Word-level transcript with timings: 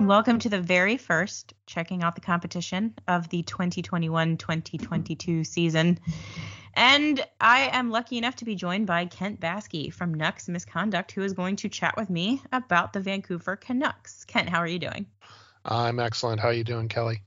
Welcome 0.00 0.40
to 0.40 0.48
the 0.48 0.60
very 0.62 0.96
first 0.96 1.52
checking 1.66 2.02
out 2.02 2.14
the 2.14 2.22
competition 2.22 2.94
of 3.06 3.28
the 3.28 3.42
2021-2022 3.42 5.46
season. 5.46 5.98
And 6.72 7.22
I 7.38 7.68
am 7.72 7.90
lucky 7.90 8.16
enough 8.16 8.36
to 8.36 8.46
be 8.46 8.54
joined 8.54 8.86
by 8.86 9.04
Kent 9.04 9.40
Basky 9.40 9.90
from 9.90 10.14
Nucks 10.14 10.48
Misconduct, 10.48 11.12
who 11.12 11.22
is 11.22 11.34
going 11.34 11.56
to 11.56 11.68
chat 11.68 11.98
with 11.98 12.08
me 12.08 12.40
about 12.50 12.94
the 12.94 13.00
Vancouver 13.00 13.56
Canucks. 13.56 14.24
Kent, 14.24 14.48
how 14.48 14.60
are 14.60 14.66
you 14.66 14.78
doing? 14.78 15.04
I'm 15.66 16.00
excellent. 16.00 16.40
How 16.40 16.48
are 16.48 16.54
you 16.54 16.64
doing, 16.64 16.88
Kelly? 16.88 17.22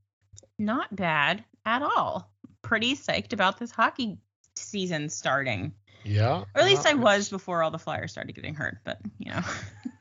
Not 0.58 0.96
bad 0.96 1.44
at 1.66 1.84
all. 1.84 2.32
Pretty 2.64 2.96
psyched 2.96 3.34
about 3.34 3.60
this 3.60 3.70
hockey 3.70 4.18
season 4.56 5.10
starting. 5.10 5.76
Yeah. 6.04 6.46
Or 6.56 6.62
at 6.62 6.66
least 6.66 6.88
uh, 6.88 6.90
I 6.90 6.94
was 6.96 7.30
before 7.30 7.62
all 7.62 7.70
the 7.70 7.78
Flyers 7.78 8.12
started 8.12 8.34
getting 8.34 8.56
hurt, 8.56 8.80
but 8.84 8.98
you 9.20 9.32
know. 9.32 9.42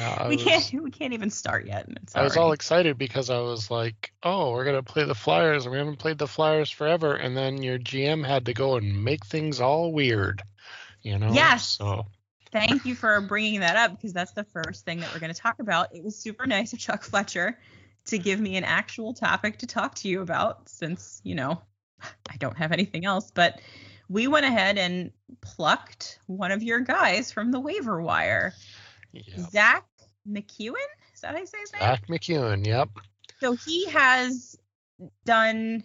Yeah, 0.00 0.28
we 0.28 0.36
was, 0.36 0.44
can't 0.44 0.72
we 0.82 0.90
can't 0.90 1.12
even 1.12 1.30
start 1.30 1.66
yet. 1.66 1.86
I 2.14 2.22
was 2.22 2.36
all 2.36 2.52
excited 2.52 2.96
because 2.96 3.28
I 3.28 3.40
was 3.40 3.70
like, 3.70 4.12
"Oh, 4.22 4.52
we're 4.52 4.64
gonna 4.64 4.82
play 4.82 5.04
the 5.04 5.14
Flyers. 5.14 5.68
We 5.68 5.76
haven't 5.76 5.98
played 5.98 6.18
the 6.18 6.26
Flyers 6.26 6.70
forever." 6.70 7.14
And 7.14 7.36
then 7.36 7.62
your 7.62 7.78
GM 7.78 8.26
had 8.26 8.46
to 8.46 8.54
go 8.54 8.76
and 8.76 9.04
make 9.04 9.26
things 9.26 9.60
all 9.60 9.92
weird, 9.92 10.42
you 11.02 11.18
know. 11.18 11.32
Yes. 11.32 11.76
So. 11.78 12.06
Thank 12.52 12.84
you 12.84 12.96
for 12.96 13.20
bringing 13.20 13.60
that 13.60 13.76
up 13.76 13.92
because 13.92 14.12
that's 14.12 14.32
the 14.32 14.42
first 14.42 14.84
thing 14.84 15.00
that 15.00 15.14
we're 15.14 15.20
going 15.20 15.32
to 15.32 15.40
talk 15.40 15.60
about. 15.60 15.94
It 15.94 16.02
was 16.02 16.16
super 16.16 16.46
nice 16.46 16.72
of 16.72 16.80
Chuck 16.80 17.04
Fletcher 17.04 17.56
to 18.06 18.18
give 18.18 18.40
me 18.40 18.56
an 18.56 18.64
actual 18.64 19.14
topic 19.14 19.58
to 19.58 19.68
talk 19.68 19.94
to 19.96 20.08
you 20.08 20.20
about 20.20 20.68
since, 20.68 21.20
you 21.22 21.36
know, 21.36 21.62
I 22.28 22.36
don't 22.38 22.56
have 22.56 22.72
anything 22.72 23.04
else. 23.04 23.30
But 23.30 23.60
we 24.08 24.26
went 24.26 24.46
ahead 24.46 24.78
and 24.78 25.12
plucked 25.42 26.18
one 26.26 26.50
of 26.50 26.64
your 26.64 26.80
guys 26.80 27.30
from 27.30 27.52
the 27.52 27.60
waiver 27.60 28.02
wire. 28.02 28.52
Yep. 29.12 29.50
Zach 29.50 29.89
MacEwen? 30.28 30.74
Is 31.14 31.20
that 31.22 31.32
how 31.32 31.38
you 31.38 31.46
say 31.46 31.58
his 31.60 31.72
name? 31.72 31.82
Zach 31.82 32.06
MacEwen, 32.08 32.66
yep. 32.66 32.88
So 33.40 33.54
he 33.54 33.86
has 33.86 34.56
done 35.24 35.84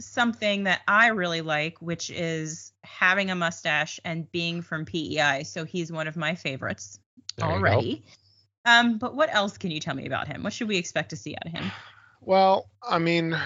something 0.00 0.64
that 0.64 0.82
I 0.86 1.08
really 1.08 1.40
like, 1.40 1.80
which 1.80 2.10
is 2.10 2.72
having 2.84 3.30
a 3.30 3.34
mustache 3.34 3.98
and 4.04 4.30
being 4.30 4.62
from 4.62 4.84
PEI. 4.84 5.44
So 5.44 5.64
he's 5.64 5.90
one 5.90 6.06
of 6.06 6.16
my 6.16 6.34
favorites 6.34 6.98
there 7.36 7.48
already. 7.48 8.04
Um, 8.64 8.98
but 8.98 9.14
what 9.14 9.32
else 9.32 9.58
can 9.58 9.70
you 9.70 9.80
tell 9.80 9.94
me 9.94 10.06
about 10.06 10.28
him? 10.28 10.42
What 10.42 10.52
should 10.52 10.68
we 10.68 10.76
expect 10.76 11.10
to 11.10 11.16
see 11.16 11.34
out 11.34 11.46
of 11.46 11.52
him? 11.52 11.70
Well, 12.20 12.68
I 12.82 12.98
mean, 12.98 13.38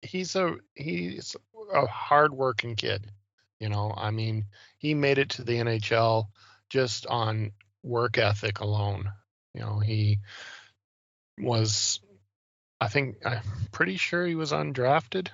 he's 0.00 0.36
a 0.36 0.56
he's 0.74 1.34
a 1.74 1.86
hardworking 1.86 2.76
kid. 2.76 3.10
You 3.58 3.68
know, 3.68 3.92
I 3.96 4.10
mean, 4.10 4.46
he 4.78 4.94
made 4.94 5.18
it 5.18 5.30
to 5.30 5.44
the 5.44 5.54
NHL 5.54 6.26
just 6.68 7.06
on 7.06 7.52
work 7.82 8.18
ethic 8.18 8.60
alone. 8.60 9.12
You 9.54 9.60
know, 9.60 9.78
he 9.78 10.18
was, 11.38 12.00
I 12.80 12.88
think, 12.88 13.16
I'm 13.24 13.40
pretty 13.70 13.96
sure 13.96 14.26
he 14.26 14.34
was 14.34 14.52
undrafted. 14.52 15.28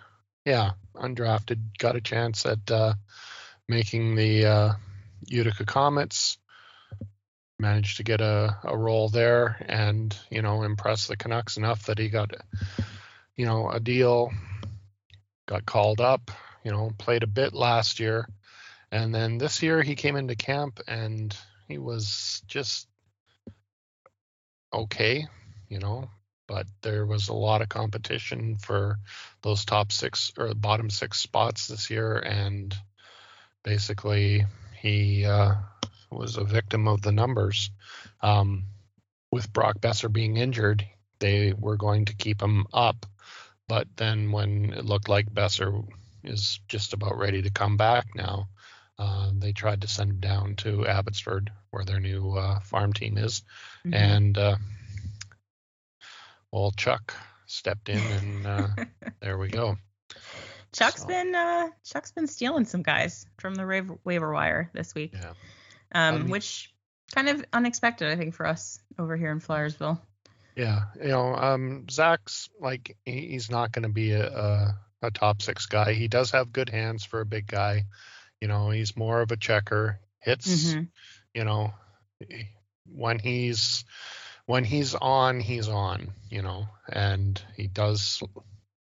Yeah, 0.45 0.73
undrafted. 0.95 1.79
Got 1.79 1.97
a 1.97 2.01
chance 2.01 2.47
at 2.47 2.71
uh, 2.71 2.95
making 3.69 4.15
the 4.15 4.47
uh, 4.47 4.73
Utica 5.27 5.65
Comets. 5.65 6.39
Managed 7.61 7.97
to 7.97 8.05
get 8.05 8.21
a, 8.21 8.57
a 8.63 8.77
role 8.77 9.09
there 9.09 9.65
and, 9.69 10.17
you 10.31 10.43
know, 10.43 10.63
impress 10.63 11.09
the 11.09 11.17
Canucks 11.17 11.57
enough 11.57 11.87
that 11.87 11.99
he 11.99 12.09
got, 12.09 12.31
you 13.35 13.47
know, 13.47 13.69
a 13.69 13.81
deal. 13.81 14.33
Got 15.47 15.67
called 15.67 16.01
up, 16.01 16.31
you 16.63 16.71
know, 16.71 16.93
played 16.99 17.25
a 17.25 17.29
bit 17.29 17.55
last 17.55 17.99
year 17.99 18.29
and 18.91 19.15
then 19.15 19.39
this 19.39 19.63
year 19.63 19.83
he 19.83 19.95
came 19.95 20.17
into 20.17 20.35
camp 20.35 20.81
and 20.87 21.37
he 21.69 21.79
was 21.79 22.43
just 22.47 22.89
okay, 24.73 25.27
you 25.69 25.79
know, 25.79 26.11
but 26.47 26.67
there 26.83 27.07
was 27.07 27.29
a 27.29 27.35
lot 27.35 27.63
of 27.63 27.69
competition 27.69 28.57
for 28.57 28.99
those 29.43 29.65
top 29.65 29.93
six 29.93 30.33
or 30.39 30.53
bottom 30.55 30.91
six 30.91 31.19
spots 31.19 31.69
this 31.69 31.91
year. 31.91 32.17
And 32.17 32.75
basically 33.63 34.47
he 34.81 35.27
uh, 35.27 35.55
was 36.11 36.37
a 36.37 36.45
victim 36.45 36.89
of 36.89 37.03
the 37.03 37.13
numbers. 37.13 37.71
Um, 38.23 38.65
with 39.31 39.53
Brock 39.53 39.81
Boeser 39.81 40.11
being 40.11 40.39
injured, 40.39 40.87
they 41.19 41.53
were 41.53 41.77
going 41.77 42.07
to 42.07 42.17
keep 42.17 42.43
him 42.43 42.67
up. 42.73 43.05
But 43.69 43.87
then 43.97 44.33
when 44.33 44.73
it 44.73 44.87
looked 44.87 45.11
like 45.11 45.27
Boeser 45.27 45.87
is 46.25 46.61
just 46.69 46.95
about 46.95 47.19
ready 47.19 47.43
to 47.43 47.51
come 47.51 47.77
back 47.77 48.07
now, 48.15 48.49
uh, 48.99 49.31
they 49.33 49.53
tried 49.53 49.83
to 49.83 49.89
send 49.89 50.11
him 50.11 50.21
down 50.21 50.57
to 50.57 50.87
Abbotsford, 50.87 51.53
where 51.71 51.85
their 51.85 52.01
new 52.01 52.33
uh, 52.33 52.61
farm 52.61 52.93
team 52.93 53.17
is, 53.17 53.43
mm-hmm. 53.87 53.95
and 53.95 54.39
uh, 54.39 54.57
well, 56.51 56.73
Chuck 56.73 57.15
stepped 57.47 57.89
in, 57.89 57.99
and 58.01 58.47
uh, 58.47 58.69
there 59.21 59.39
we 59.39 59.49
go. 59.49 59.77
Chuck's 60.73 61.03
so. 61.03 61.09
been 61.09 61.35
uh, 61.35 61.69
Chuck's 61.85 62.13
been 62.13 62.27
stealing 62.27 62.65
some 62.65 62.83
guys 62.83 63.27
from 63.39 63.55
the 63.55 63.67
waiver, 63.67 63.99
waiver 64.05 64.33
wire 64.33 64.71
this 64.73 64.95
week, 64.95 65.15
yeah. 65.15 65.33
um, 65.93 66.15
um, 66.15 66.29
which 66.29 66.73
kind 67.15 67.29
of 67.29 67.45
unexpected, 67.53 68.09
I 68.09 68.17
think, 68.17 68.35
for 68.35 68.47
us 68.47 68.81
over 68.99 69.17
here 69.17 69.31
in 69.31 69.41
Flyersville. 69.41 70.01
Yeah, 70.57 70.83
you 71.01 71.09
know, 71.09 71.35
um, 71.35 71.87
Zach's 71.89 72.51
like 72.61 72.97
he's 73.05 73.49
not 73.49 73.71
going 73.71 73.85
to 73.85 73.89
be 73.89 74.11
a, 74.11 74.27
a, 74.27 74.79
a 75.03 75.11
top 75.13 75.41
six 75.41 75.67
guy. 75.67 75.93
He 75.93 76.09
does 76.09 76.33
have 76.33 76.53
good 76.53 76.69
hands 76.69 77.05
for 77.05 77.21
a 77.21 77.27
big 77.27 77.47
guy. 77.47 77.85
You 78.41 78.49
know, 78.49 78.71
he's 78.71 78.97
more 78.97 79.21
of 79.21 79.33
a 79.33 79.37
checker. 79.37 79.99
Hits, 80.21 80.73
mm-hmm. 80.73 80.83
you 81.35 81.45
know, 81.45 81.73
when 82.85 83.19
he's 83.19 83.85
when 84.47 84.65
he's 84.65 84.95
on, 84.95 85.41
he's 85.41 85.69
on, 85.69 86.09
you 86.31 86.43
know, 86.43 86.69
and 86.91 87.41
he 87.57 87.67
does 87.67 88.23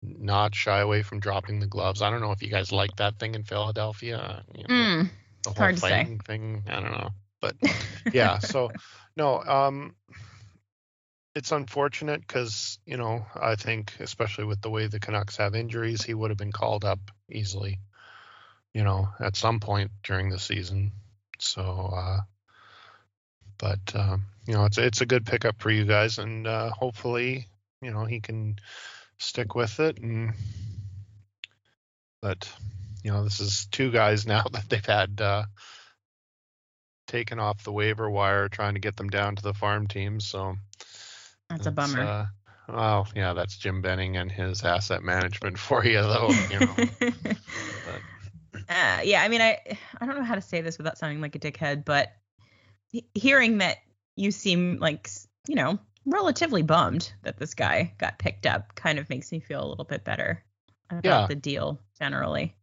not 0.01 0.53
shy 0.53 0.79
away 0.79 1.01
from 1.01 1.19
dropping 1.19 1.59
the 1.59 1.67
gloves. 1.67 2.01
I 2.01 2.09
don't 2.09 2.21
know 2.21 2.31
if 2.31 2.41
you 2.41 2.49
guys 2.49 2.71
like 2.71 2.95
that 2.97 3.19
thing 3.19 3.35
in 3.35 3.43
Philadelphia. 3.43 4.43
You 4.53 4.63
know, 4.63 4.75
mm, 4.75 5.09
the 5.43 5.49
whole 5.49 5.55
hard 5.55 5.75
to 5.75 5.81
say. 5.81 6.17
thing. 6.25 6.63
I 6.67 6.79
don't 6.79 6.91
know. 6.91 7.09
But 7.41 7.55
yeah, 8.13 8.39
so 8.39 8.71
no, 9.17 9.41
um 9.41 9.95
it's 11.35 11.51
unfortunate 11.51 12.21
because, 12.21 12.79
you 12.85 12.95
know, 12.95 13.25
I 13.35 13.55
think 13.55 13.93
especially 13.99 14.45
with 14.45 14.61
the 14.61 14.69
way 14.69 14.87
the 14.87 15.01
Canucks 15.01 15.35
have 15.37 15.53
injuries, 15.53 16.01
he 16.01 16.13
would 16.13 16.31
have 16.31 16.37
been 16.37 16.53
called 16.53 16.85
up 16.85 16.99
easily 17.29 17.79
you 18.75 18.83
know, 18.83 19.07
at 19.21 19.37
some 19.37 19.61
point 19.61 19.89
during 20.03 20.29
the 20.29 20.37
season. 20.37 20.91
So, 21.39 21.93
uh, 21.95 22.19
but 23.57 23.79
um, 23.95 24.25
you 24.45 24.53
know, 24.53 24.65
it's 24.65 24.77
it's 24.77 24.99
a 24.99 25.05
good 25.05 25.25
pickup 25.25 25.61
for 25.61 25.71
you 25.71 25.85
guys, 25.85 26.19
and 26.19 26.45
uh, 26.45 26.71
hopefully, 26.71 27.47
you 27.81 27.91
know, 27.91 28.03
he 28.03 28.19
can 28.19 28.57
stick 29.17 29.55
with 29.55 29.79
it. 29.79 29.97
And 29.99 30.33
but 32.21 32.51
you 33.01 33.11
know, 33.11 33.23
this 33.23 33.39
is 33.39 33.65
two 33.71 33.91
guys 33.91 34.27
now 34.27 34.43
that 34.51 34.69
they've 34.69 34.85
had 34.85 35.21
uh, 35.21 35.43
taken 37.07 37.39
off 37.39 37.63
the 37.63 37.71
waiver 37.71 38.09
wire, 38.09 38.49
trying 38.49 38.73
to 38.73 38.81
get 38.81 38.97
them 38.97 39.09
down 39.09 39.37
to 39.37 39.41
the 39.41 39.53
farm 39.53 39.87
team. 39.87 40.19
So 40.19 40.57
that's 41.49 41.65
a 41.65 41.71
bummer. 41.71 42.01
Uh, 42.01 42.25
well, 42.67 43.07
yeah, 43.15 43.33
that's 43.33 43.55
Jim 43.57 43.81
Benning 43.81 44.17
and 44.17 44.29
his 44.29 44.65
asset 44.65 45.01
management 45.01 45.57
for 45.59 45.85
you, 45.85 46.01
though. 46.01 46.31
You 46.51 46.59
know. 46.59 46.75
but, 46.99 48.01
uh, 48.69 49.01
yeah, 49.03 49.21
I 49.21 49.27
mean, 49.27 49.41
I 49.41 49.59
I 49.99 50.05
don't 50.05 50.15
know 50.15 50.23
how 50.23 50.35
to 50.35 50.41
say 50.41 50.61
this 50.61 50.77
without 50.77 50.97
sounding 50.97 51.21
like 51.21 51.35
a 51.35 51.39
dickhead, 51.39 51.85
but 51.85 52.13
hearing 53.13 53.57
that 53.59 53.77
you 54.15 54.31
seem 54.31 54.77
like 54.79 55.09
you 55.47 55.55
know 55.55 55.79
relatively 56.05 56.61
bummed 56.61 57.11
that 57.23 57.37
this 57.37 57.53
guy 57.53 57.93
got 57.97 58.19
picked 58.19 58.45
up. 58.45 58.75
Kind 58.75 58.99
of 58.99 59.09
makes 59.09 59.31
me 59.31 59.39
feel 59.39 59.63
a 59.63 59.67
little 59.67 59.85
bit 59.85 60.03
better 60.03 60.43
about 60.89 61.03
Yeah. 61.03 61.27
the 61.27 61.35
deal 61.35 61.79
generally. 61.99 62.55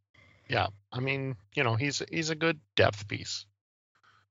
Yeah, 0.49 0.69
I 0.93 1.01
mean, 1.01 1.37
you 1.55 1.65
know, 1.65 1.77
he's 1.77 2.03
he's 2.11 2.31
a 2.31 2.35
good 2.35 2.61
depth 2.77 3.09
piece, 3.09 3.47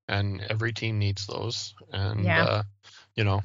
and 0.07 0.41
every 0.49 0.73
team 0.73 0.99
needs 0.99 1.25
those. 1.25 1.73
And 1.91 2.25
Yeah. 2.25 2.43
uh, 2.43 2.63
you 3.15 3.23
know, 3.23 3.41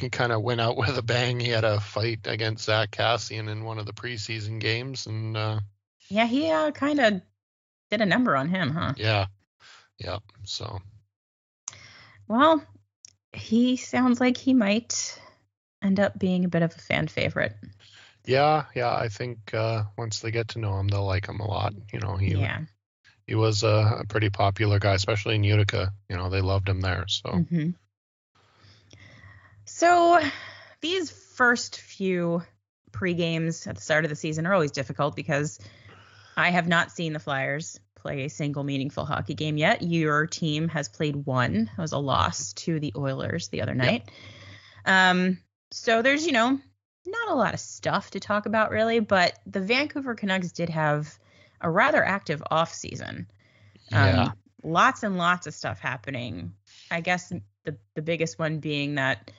he 0.00 0.10
kind 0.10 0.32
of 0.32 0.42
went 0.42 0.60
out 0.60 0.76
with 0.76 0.96
a 0.98 1.02
bang. 1.02 1.40
He 1.40 1.50
had 1.50 1.64
a 1.64 1.80
fight 1.80 2.20
against 2.26 2.64
Zach 2.64 2.90
Kassian 2.90 3.48
in 3.48 3.64
one 3.64 3.78
of 3.78 3.86
the 3.86 3.92
preseason 3.92 4.60
games, 4.60 5.06
and 5.06 5.36
uh, 5.36 5.60
Yeah, 6.10 6.26
he 6.26 6.50
uh, 6.50 6.70
kind 6.72 7.00
of 7.00 7.22
did 7.90 8.00
a 8.00 8.06
number 8.06 8.36
on 8.36 8.48
him, 8.48 8.70
huh? 8.70 8.94
yeah, 8.96 9.26
yeah. 9.98 10.18
So 10.44 10.80
Well, 12.28 12.62
he 13.32 13.76
sounds 13.76 14.20
like 14.20 14.36
he 14.36 14.54
might 14.54 15.20
end 15.82 16.00
up 16.00 16.18
being 16.18 16.44
a 16.44 16.48
bit 16.48 16.62
of 16.62 16.74
a 16.74 16.78
fan 16.78 17.08
favorite. 17.08 17.56
yeah, 18.26 18.64
yeah. 18.74 18.94
I 18.94 19.08
think 19.08 19.54
uh, 19.54 19.84
once 19.96 20.20
they 20.20 20.30
get 20.30 20.48
to 20.48 20.58
know 20.58 20.78
him, 20.78 20.88
they'll 20.88 21.04
like 21.06 21.26
him 21.28 21.40
a 21.40 21.46
lot. 21.46 21.74
You 21.92 22.00
know, 22.00 22.16
he 22.16 22.34
yeah. 22.34 22.60
he 23.26 23.34
was 23.34 23.62
a, 23.62 23.98
a 24.00 24.04
pretty 24.08 24.30
popular 24.30 24.78
guy, 24.78 24.94
especially 24.94 25.36
in 25.36 25.44
Utica. 25.44 25.92
You 26.08 26.16
know, 26.16 26.30
they 26.30 26.40
loved 26.40 26.68
him 26.68 26.80
there. 26.80 27.04
So 27.08 27.42
hmm 27.50 27.70
So 29.72 30.20
these 30.80 31.10
first 31.10 31.80
few 31.80 32.42
pre 32.92 33.14
games 33.14 33.66
at 33.66 33.76
the 33.76 33.80
start 33.80 34.04
of 34.04 34.08
the 34.08 34.16
season 34.16 34.46
are 34.46 34.52
always 34.52 34.72
difficult 34.72 35.16
because 35.16 35.58
I 36.36 36.50
have 36.50 36.68
not 36.68 36.90
seen 36.90 37.12
the 37.12 37.18
Flyers 37.18 37.78
play 37.94 38.24
a 38.24 38.30
single 38.30 38.64
meaningful 38.64 39.04
hockey 39.04 39.34
game 39.34 39.56
yet. 39.56 39.82
Your 39.82 40.26
team 40.26 40.68
has 40.68 40.88
played 40.88 41.14
one. 41.14 41.70
It 41.76 41.80
was 41.80 41.92
a 41.92 41.98
loss 41.98 42.52
to 42.54 42.80
the 42.80 42.92
Oilers 42.96 43.48
the 43.48 43.62
other 43.62 43.74
night. 43.74 44.10
Um, 44.84 45.38
so 45.70 46.02
there's, 46.02 46.26
you 46.26 46.32
know, 46.32 46.58
not 47.06 47.28
a 47.30 47.34
lot 47.34 47.54
of 47.54 47.60
stuff 47.60 48.10
to 48.10 48.20
talk 48.20 48.46
about 48.46 48.70
really, 48.70 49.00
but 49.00 49.38
the 49.46 49.60
Vancouver 49.60 50.14
Canucks 50.14 50.52
did 50.52 50.68
have 50.70 51.16
a 51.60 51.70
rather 51.70 52.04
active 52.04 52.42
off 52.50 52.74
season. 52.74 53.28
yeah, 53.90 54.24
Um, 54.24 54.32
lots 54.62 55.04
and 55.04 55.16
lots 55.16 55.46
of 55.46 55.54
stuff 55.54 55.78
happening. 55.78 56.54
I 56.90 57.00
guess 57.02 57.32
the 57.64 57.76
the 57.94 58.02
biggest 58.02 58.38
one 58.38 58.58
being 58.58 58.96
that 58.96 59.30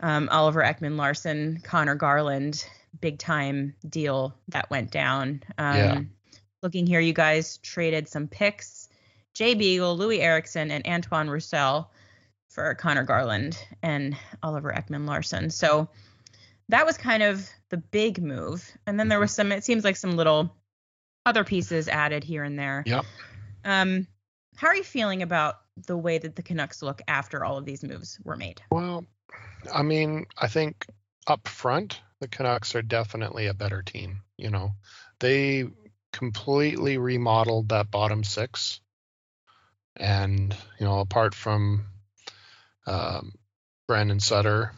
um, 0.00 0.28
Oliver 0.30 0.62
Ekman-Larsson, 0.62 1.60
Connor 1.62 1.94
Garland, 1.94 2.66
big 3.00 3.18
time 3.18 3.74
deal 3.88 4.34
that 4.48 4.70
went 4.70 4.90
down. 4.90 5.42
Um, 5.58 5.76
Yeah. 5.76 6.00
Looking 6.62 6.86
here, 6.86 7.00
you 7.00 7.12
guys 7.12 7.58
traded 7.58 8.08
some 8.08 8.26
picks: 8.26 8.88
Jay 9.34 9.54
Beagle, 9.54 9.98
Loui 9.98 10.20
Eriksson, 10.20 10.70
and 10.70 10.86
Antoine 10.86 11.28
Roussel 11.28 11.90
for 12.48 12.74
Connor 12.76 13.04
Garland 13.04 13.58
and 13.82 14.16
Oliver 14.42 14.72
Ekman-Larsson. 14.72 15.50
So 15.50 15.88
that 16.70 16.86
was 16.86 16.96
kind 16.96 17.22
of 17.22 17.46
the 17.68 17.76
big 17.76 18.22
move. 18.22 18.66
And 18.86 18.98
then 18.98 19.08
there 19.08 19.20
was 19.20 19.32
some. 19.32 19.52
It 19.52 19.64
seems 19.64 19.84
like 19.84 19.96
some 19.96 20.16
little 20.16 20.56
other 21.26 21.44
pieces 21.44 21.88
added 21.88 22.24
here 22.24 22.44
and 22.44 22.58
there. 22.58 22.82
Yep. 22.86 23.04
Um, 23.64 24.06
how 24.56 24.68
are 24.68 24.76
you 24.76 24.84
feeling 24.84 25.22
about 25.22 25.56
the 25.86 25.96
way 25.96 26.16
that 26.16 26.36
the 26.36 26.42
Canucks 26.42 26.80
look 26.82 27.02
after 27.08 27.44
all 27.44 27.58
of 27.58 27.64
these 27.64 27.82
moves 27.82 28.18
were 28.24 28.36
made? 28.36 28.62
Well, 28.70 29.04
I 29.72 29.82
mean, 29.82 30.26
I 30.36 30.48
think 30.48 30.86
up 31.26 31.48
front, 31.48 32.00
the 32.20 32.28
Canucks 32.28 32.74
are 32.74 32.82
definitely 32.82 33.46
a 33.46 33.54
better 33.54 33.82
team. 33.82 34.22
You 34.36 34.50
know, 34.50 34.72
they 35.20 35.64
completely 36.12 36.98
remodeled 36.98 37.70
that 37.70 37.90
bottom 37.90 38.24
six. 38.24 38.80
And, 39.96 40.56
you 40.78 40.86
know, 40.86 41.00
apart 41.00 41.34
from 41.34 41.86
um, 42.86 43.32
Brandon 43.86 44.20
Sutter, 44.20 44.72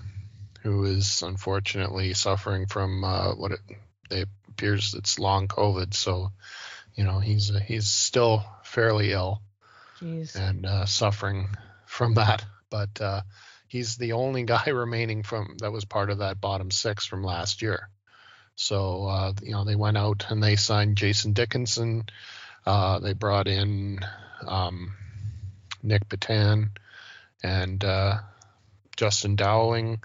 who 0.63 0.85
is 0.85 1.23
unfortunately 1.23 2.13
suffering 2.15 2.67
from 2.67 3.05
uh, 3.05 3.35
what 3.35 3.53
it, 3.53 3.61
it 4.11 4.29
appears 4.49 4.95
it's 4.95 5.19
long 5.19 5.49
COVID. 5.49 5.95
So, 5.95 6.33
you 6.95 7.05
know, 7.05 7.19
he's 7.19 7.53
he's 7.67 7.89
still 7.89 8.45
fairly 8.65 9.13
ill 9.13 9.43
Jeez. 10.01 10.35
and 10.37 10.67
uh, 10.67 10.87
suffering 10.87 11.49
from 11.87 12.15
that. 12.15 12.45
But 12.71 13.01
uh, 13.01 13.23
he's 13.69 13.97
the 13.97 14.13
only 14.13 14.43
guy 14.55 14.69
remaining 14.71 15.23
from 15.23 15.57
that 15.59 15.73
was 15.73 15.85
part 15.85 16.11
of 16.11 16.19
that 16.19 16.41
bottom 16.41 16.71
six 16.71 17.07
from 17.07 17.23
last 17.23 17.63
year. 17.63 17.89
So 18.55 19.07
uh, 19.07 19.33
you 19.43 19.53
know 19.53 19.65
they 19.65 19.77
went 19.77 19.99
out 19.99 20.27
and 20.31 20.43
they 20.43 20.57
signed 20.57 20.97
Jason 20.97 21.33
Dickinson. 21.33 22.05
Uh, 22.65 22.99
they 22.99 23.13
brought 23.13 23.47
in 23.47 24.01
um, 24.47 24.95
Nic 25.83 26.09
Petan 26.09 26.71
and 27.43 27.85
uh, 27.85 28.19
Justin 28.97 29.37
Dowling. 29.37 30.03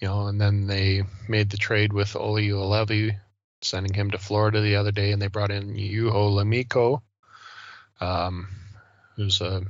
You 0.00 0.08
know, 0.08 0.26
and 0.28 0.40
then 0.40 0.68
they 0.68 1.02
made 1.28 1.50
the 1.50 1.56
trade 1.56 1.92
with 1.92 2.14
Olli 2.14 2.48
Juolevi, 2.48 3.18
sending 3.62 3.92
him 3.92 4.12
to 4.12 4.18
Florida 4.18 4.60
the 4.60 4.76
other 4.76 4.92
day, 4.92 5.10
and 5.10 5.20
they 5.20 5.26
brought 5.26 5.50
in 5.50 5.74
Juho 5.74 6.12
Lammikko, 6.12 7.02
um, 8.00 8.46
who's 9.16 9.40
a 9.40 9.62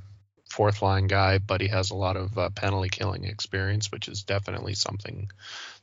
fourth 0.49 0.83
line 0.83 1.07
guy, 1.07 1.39
but 1.39 1.61
he 1.61 1.69
has 1.69 1.91
a 1.91 1.97
lot 1.97 2.17
of 2.17 2.37
uh, 2.39 2.51
penalty 2.51 2.89
killing 2.89 3.25
experience, 3.25 3.93
which 3.93 4.09
is 4.09 4.23
definitely 4.23 4.75
something 4.75 5.31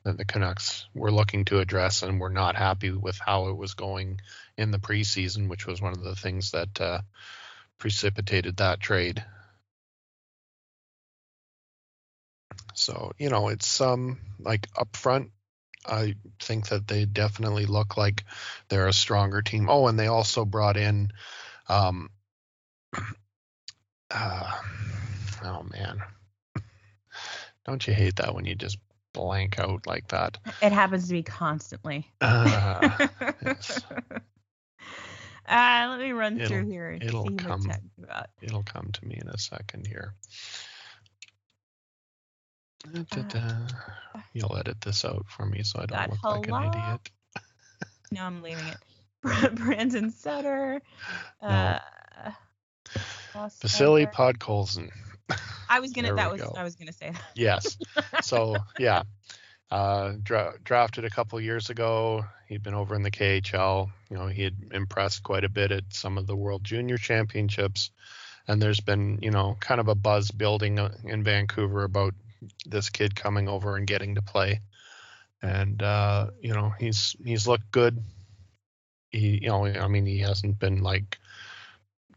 that 0.03 0.17
the 0.17 0.25
Canucks 0.25 0.85
were 0.93 1.11
looking 1.11 1.45
to 1.45 1.59
address 1.59 2.03
and 2.03 2.19
were 2.19 2.29
not 2.29 2.55
happy 2.55 2.91
with 2.91 3.17
how 3.19 3.47
it 3.47 3.57
was 3.57 3.73
going 3.73 4.19
in 4.57 4.71
the 4.71 4.79
preseason, 4.79 5.49
which 5.49 5.65
was 5.65 5.81
one 5.81 5.93
of 5.93 6.03
the 6.03 6.15
things 6.15 6.51
that 6.51 6.81
uh, 6.81 7.01
precipitated 7.77 8.57
that 8.57 8.79
trade. 8.79 9.23
So, 12.73 13.11
you 13.17 13.29
know, 13.29 13.47
it's 13.49 13.81
um 13.81 14.19
like 14.39 14.67
up 14.77 14.95
front, 14.95 15.31
I 15.85 16.15
think 16.39 16.69
that 16.69 16.87
they 16.87 17.05
definitely 17.05 17.65
look 17.65 17.97
like 17.97 18.23
they're 18.69 18.87
a 18.87 18.93
stronger 18.93 19.41
team. 19.41 19.69
Oh, 19.69 19.87
and 19.87 19.97
they 19.97 20.07
also 20.07 20.45
brought 20.45 20.77
in 20.77 21.11
um 21.69 22.09
uh, 24.15 24.51
oh 25.43 25.63
man. 25.71 25.99
Don't 27.65 27.85
you 27.87 27.93
hate 27.93 28.17
that 28.17 28.33
when 28.35 28.45
you 28.45 28.55
just 28.55 28.77
blank 29.13 29.59
out 29.59 29.87
like 29.87 30.07
that? 30.09 30.37
It 30.61 30.71
happens 30.71 31.07
to 31.07 31.13
me 31.13 31.23
constantly. 31.23 32.11
Uh, 32.21 33.07
yes. 33.43 33.81
Uh, 35.47 35.87
let 35.89 35.99
me 35.99 36.11
run 36.11 36.39
It'll- 36.39 36.47
through 36.47 36.69
here. 36.69 36.89
and 36.91 37.03
it'll 37.03 37.25
come. 37.35 37.51
I'm 37.51 37.63
talking 37.63 37.89
about. 38.03 38.27
It'll 38.41 38.63
come 38.63 38.91
to 38.93 39.05
me 39.05 39.17
in 39.19 39.27
a 39.27 39.37
second 39.37 39.87
here. 39.87 40.13
You'll 44.33 44.55
edit 44.57 44.79
this 44.81 45.03
out 45.05 45.25
for 45.27 45.45
me 45.45 45.63
so 45.63 45.79
I 45.79 45.85
don't 45.87 46.11
look 46.11 46.47
like 46.47 46.47
an 46.47 46.69
idiot. 46.73 47.09
No, 48.11 48.21
I'm 48.23 48.43
leaving 48.43 48.65
it. 48.67 48.77
Brandon 49.55 50.11
Sutter. 50.11 50.81
Uh, 51.41 51.79
Vasily 53.61 54.05
Podkolzin. 54.05 54.91
I 55.69 55.79
was 55.79 55.91
gonna. 55.91 56.13
That 56.13 56.31
was. 56.31 56.41
go. 56.41 56.53
I 56.55 56.63
was 56.63 56.75
gonna 56.75 56.93
say 56.93 57.11
that. 57.11 57.23
Yes. 57.35 57.77
So 58.21 58.55
yeah, 58.79 59.03
uh, 59.69 60.13
dra- 60.23 60.55
drafted 60.63 61.05
a 61.05 61.09
couple 61.09 61.39
years 61.41 61.69
ago. 61.69 62.25
He'd 62.47 62.63
been 62.63 62.73
over 62.73 62.95
in 62.95 63.01
the 63.01 63.11
KHL. 63.11 63.91
You 64.09 64.17
know, 64.17 64.27
he 64.27 64.43
had 64.43 64.55
impressed 64.71 65.23
quite 65.23 65.43
a 65.43 65.49
bit 65.49 65.71
at 65.71 65.83
some 65.89 66.17
of 66.17 66.27
the 66.27 66.35
World 66.35 66.63
Junior 66.63 66.97
Championships, 66.97 67.91
and 68.47 68.61
there's 68.61 68.79
been 68.79 69.19
you 69.21 69.31
know 69.31 69.57
kind 69.59 69.79
of 69.79 69.87
a 69.87 69.95
buzz 69.95 70.31
building 70.31 70.79
uh, 70.79 70.95
in 71.03 71.23
Vancouver 71.23 71.83
about 71.83 72.13
this 72.65 72.89
kid 72.89 73.15
coming 73.15 73.47
over 73.47 73.75
and 73.75 73.87
getting 73.87 74.15
to 74.15 74.21
play. 74.21 74.61
And 75.41 75.81
uh, 75.83 76.31
you 76.41 76.53
know, 76.53 76.73
he's 76.79 77.15
he's 77.23 77.47
looked 77.47 77.71
good. 77.71 78.01
He, 79.09 79.39
you 79.43 79.49
know, 79.49 79.65
I 79.65 79.87
mean, 79.87 80.05
he 80.05 80.19
hasn't 80.19 80.59
been 80.59 80.81
like 80.81 81.19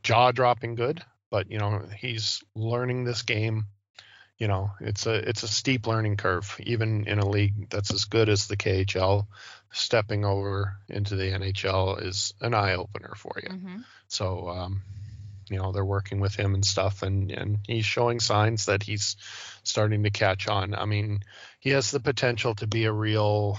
jaw 0.08 0.32
dropping 0.32 0.74
good, 0.74 1.02
but 1.30 1.50
you 1.50 1.58
know, 1.58 1.82
he's 1.98 2.42
learning 2.54 3.04
this 3.04 3.20
game. 3.22 3.66
You 4.38 4.46
know 4.46 4.70
it's 4.80 5.04
a 5.06 5.14
it's 5.28 5.42
a 5.42 5.48
steep 5.48 5.86
learning 5.88 6.16
curve 6.16 6.54
even 6.60 7.08
in 7.08 7.18
a 7.18 7.28
league 7.28 7.68
that's 7.70 7.92
as 7.92 8.04
good 8.04 8.28
as 8.28 8.46
the 8.46 8.56
KHL 8.56 9.26
stepping 9.72 10.24
over 10.24 10.76
into 10.88 11.16
the 11.16 11.24
NHL 11.24 12.00
is 12.06 12.32
an 12.40 12.54
eye 12.54 12.74
opener 12.74 13.14
for 13.16 13.32
you. 13.42 13.48
Mhm. 13.48 13.84
so 14.06 14.48
um 14.48 14.82
you 15.50 15.58
know 15.58 15.72
they're 15.72 15.84
working 15.84 16.20
with 16.20 16.36
him 16.36 16.54
and 16.54 16.64
stuff 16.64 17.02
and 17.02 17.32
and 17.32 17.58
he's 17.66 17.84
showing 17.84 18.20
signs 18.20 18.66
that 18.66 18.84
he's 18.84 19.16
starting 19.64 20.04
to 20.04 20.10
catch 20.10 20.46
on. 20.46 20.72
I 20.72 20.84
mean 20.84 21.24
he 21.58 21.70
has 21.70 21.90
the 21.90 22.00
potential 22.00 22.54
to 22.54 22.68
be 22.68 22.84
a 22.84 22.92
real 22.92 23.58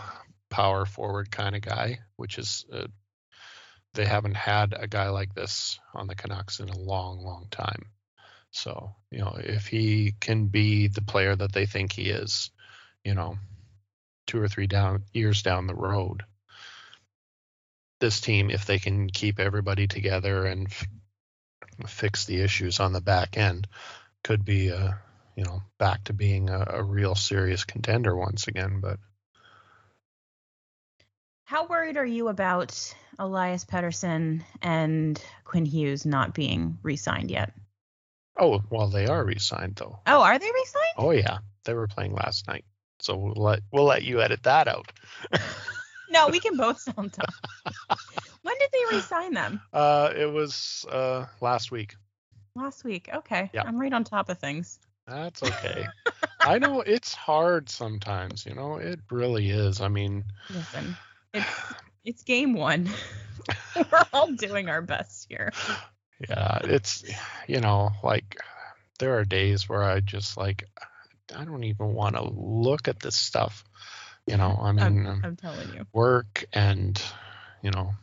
power 0.50 0.86
forward 0.86 1.30
kind 1.30 1.58
of 1.58 1.62
guy 1.62 2.00
which 2.16 2.38
is 2.38 2.66
uh, 2.72 2.88
they 4.00 4.06
haven't 4.06 4.36
had 4.36 4.74
a 4.78 4.88
guy 4.88 5.10
like 5.10 5.34
this 5.36 5.80
on 5.94 6.08
the 6.08 6.16
Canucks 6.16 6.60
in 6.60 6.70
a 6.70 6.78
long 6.78 7.24
long 7.24 7.48
time 7.52 7.86
so, 8.52 8.96
you 9.12 9.20
know, 9.20 9.36
if 9.38 9.68
he 9.68 10.14
can 10.20 10.48
be 10.48 10.88
the 10.88 11.02
player 11.02 11.36
that 11.36 11.54
they 11.54 11.66
think 11.66 11.92
he 11.92 12.10
is, 12.10 12.50
you 13.04 13.14
know, 13.14 13.38
two 14.26 14.42
or 14.42 14.48
three 14.48 14.68
down 14.68 15.04
years 15.14 15.44
down 15.44 15.68
the 15.68 15.76
road, 15.76 16.24
this 18.00 18.22
team, 18.22 18.50
if 18.50 18.66
they 18.66 18.80
can 18.80 19.10
keep 19.10 19.40
everybody 19.40 19.88
together 19.88 20.46
and 20.46 20.68
f- 20.68 20.88
fix 21.88 22.26
the 22.26 22.42
issues 22.42 22.80
on 22.80 22.94
the 22.94 23.02
back 23.02 23.38
end, 23.38 23.68
could 24.24 24.44
be 24.44 24.70
a 24.70 25.00
you 25.36 25.46
know, 25.46 25.62
back 25.78 26.04
to 26.04 26.14
being 26.14 26.50
a, 26.50 26.66
a 26.68 26.84
real 26.84 27.16
serious 27.16 27.64
contender 27.64 28.14
once 28.14 28.48
again. 28.48 28.82
But 28.82 29.00
How 31.50 31.66
worried 31.66 31.98
are 31.98 32.06
you 32.06 32.28
about 32.28 32.94
Elias 33.18 33.66
Pettersson 33.66 34.44
and 34.62 35.20
Quinn 35.46 35.66
Hughes 35.66 36.06
not 36.06 36.36
being 36.36 36.78
re-signed 36.84 37.32
yet? 37.32 37.54
oh, 38.38 38.62
well, 38.70 38.88
they 38.88 39.08
are 39.08 39.26
re-signed 39.26 39.76
though. 39.78 39.98
Oh, 40.06 40.22
are 40.22 40.38
they 40.38 40.46
re-signed? 40.46 40.94
Oh 40.98 41.10
yeah, 41.10 41.40
they 41.64 41.74
were 41.74 41.88
playing 41.88 42.14
last 42.14 42.48
night. 42.48 42.66
So 43.00 43.18
we'll 43.18 43.34
let 43.34 43.62
we'll 43.72 43.86
let 43.86 44.04
you 44.04 44.22
edit 44.22 44.44
that 44.44 44.68
out. 44.68 44.92
No, 46.12 46.28
we 46.28 46.40
can 46.46 46.56
both 46.56 46.80
sound 46.82 47.14
dumb. 47.14 47.26
when 48.44 48.56
did 48.60 48.70
they 48.72 48.96
re-sign 48.96 49.34
them? 49.34 49.60
Uh, 49.74 50.12
it 50.16 50.32
was 50.32 50.86
uh 50.92 51.26
last 51.42 51.72
week. 51.72 51.96
Last 52.56 52.84
week. 52.84 53.10
Okay. 53.12 53.50
Yeah. 53.54 53.64
I'm 53.66 53.80
right 53.80 53.94
on 53.94 54.04
top 54.04 54.30
of 54.30 54.38
things. 54.38 54.80
That's 55.08 55.42
okay. 55.42 55.88
I 56.42 56.60
know 56.60 56.82
it's 56.82 57.16
hard 57.16 57.70
sometimes, 57.70 58.46
you 58.46 58.54
know, 58.54 58.76
it 58.76 59.00
really 59.10 59.50
is. 59.50 59.82
I 59.82 59.88
mean, 59.88 60.26
Listen, 60.54 60.96
it's 61.34 61.46
it's 62.06 62.24
game 62.24 62.54
one. 62.54 62.90
We're 63.92 64.06
all 64.14 64.32
doing 64.32 64.70
our 64.70 64.82
best 64.82 65.28
here. 65.30 65.52
yeah, 66.28 66.60
it's 66.64 67.04
you 67.48 67.60
know, 67.62 67.92
like 68.04 68.38
there 69.00 69.18
are 69.18 69.26
days 69.26 69.68
where 69.70 69.84
I 69.84 70.00
just 70.00 70.38
like 70.38 70.66
I 71.36 71.46
don't 71.46 71.64
even 71.64 71.94
want 71.94 72.16
to 72.16 72.24
look 72.24 72.88
at 72.88 73.00
this 73.00 73.16
stuff. 73.16 73.64
You 74.28 74.38
know, 74.38 74.60
I 74.62 74.72
mean, 74.72 74.86
I'm, 74.86 75.08
um, 75.08 75.22
I'm 75.24 75.36
telling 75.36 75.70
you. 75.74 75.86
work 75.94 76.46
and 76.54 77.02
you 77.64 77.72
know, 77.72 77.94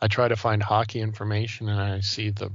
I 0.00 0.08
try 0.08 0.28
to 0.28 0.36
find 0.36 0.62
hockey 0.62 1.00
information 1.00 1.68
and 1.68 1.80
I 1.80 2.00
see 2.00 2.30
the 2.30 2.50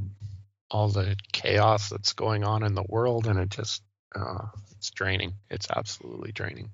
all 0.71 0.89
the 0.89 1.15
chaos 1.31 1.89
that's 1.89 2.13
going 2.13 2.43
on 2.43 2.63
in 2.63 2.73
the 2.73 2.83
world 2.87 3.27
and 3.27 3.39
it 3.39 3.49
just 3.49 3.83
uh, 4.15 4.45
it's 4.77 4.89
draining. 4.91 5.33
It's 5.49 5.67
absolutely 5.69 6.31
draining. 6.31 6.71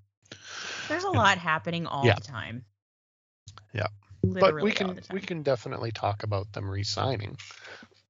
There's 0.88 1.03
a 1.03 1.10
lot 1.10 1.38
happening 1.38 1.88
all 1.88 2.05
Yeah. 2.05 2.15
the 2.15 2.21
time. 2.21 2.65
Yeah. 3.74 3.88
Literally 4.24 4.54
but 4.54 4.63
we 4.63 4.72
can 4.72 5.00
we 5.12 5.20
can 5.20 5.44
definitely 5.44 5.92
talk 5.92 6.24
about 6.24 6.51
them 6.54 6.70
re-signing. 6.70 7.38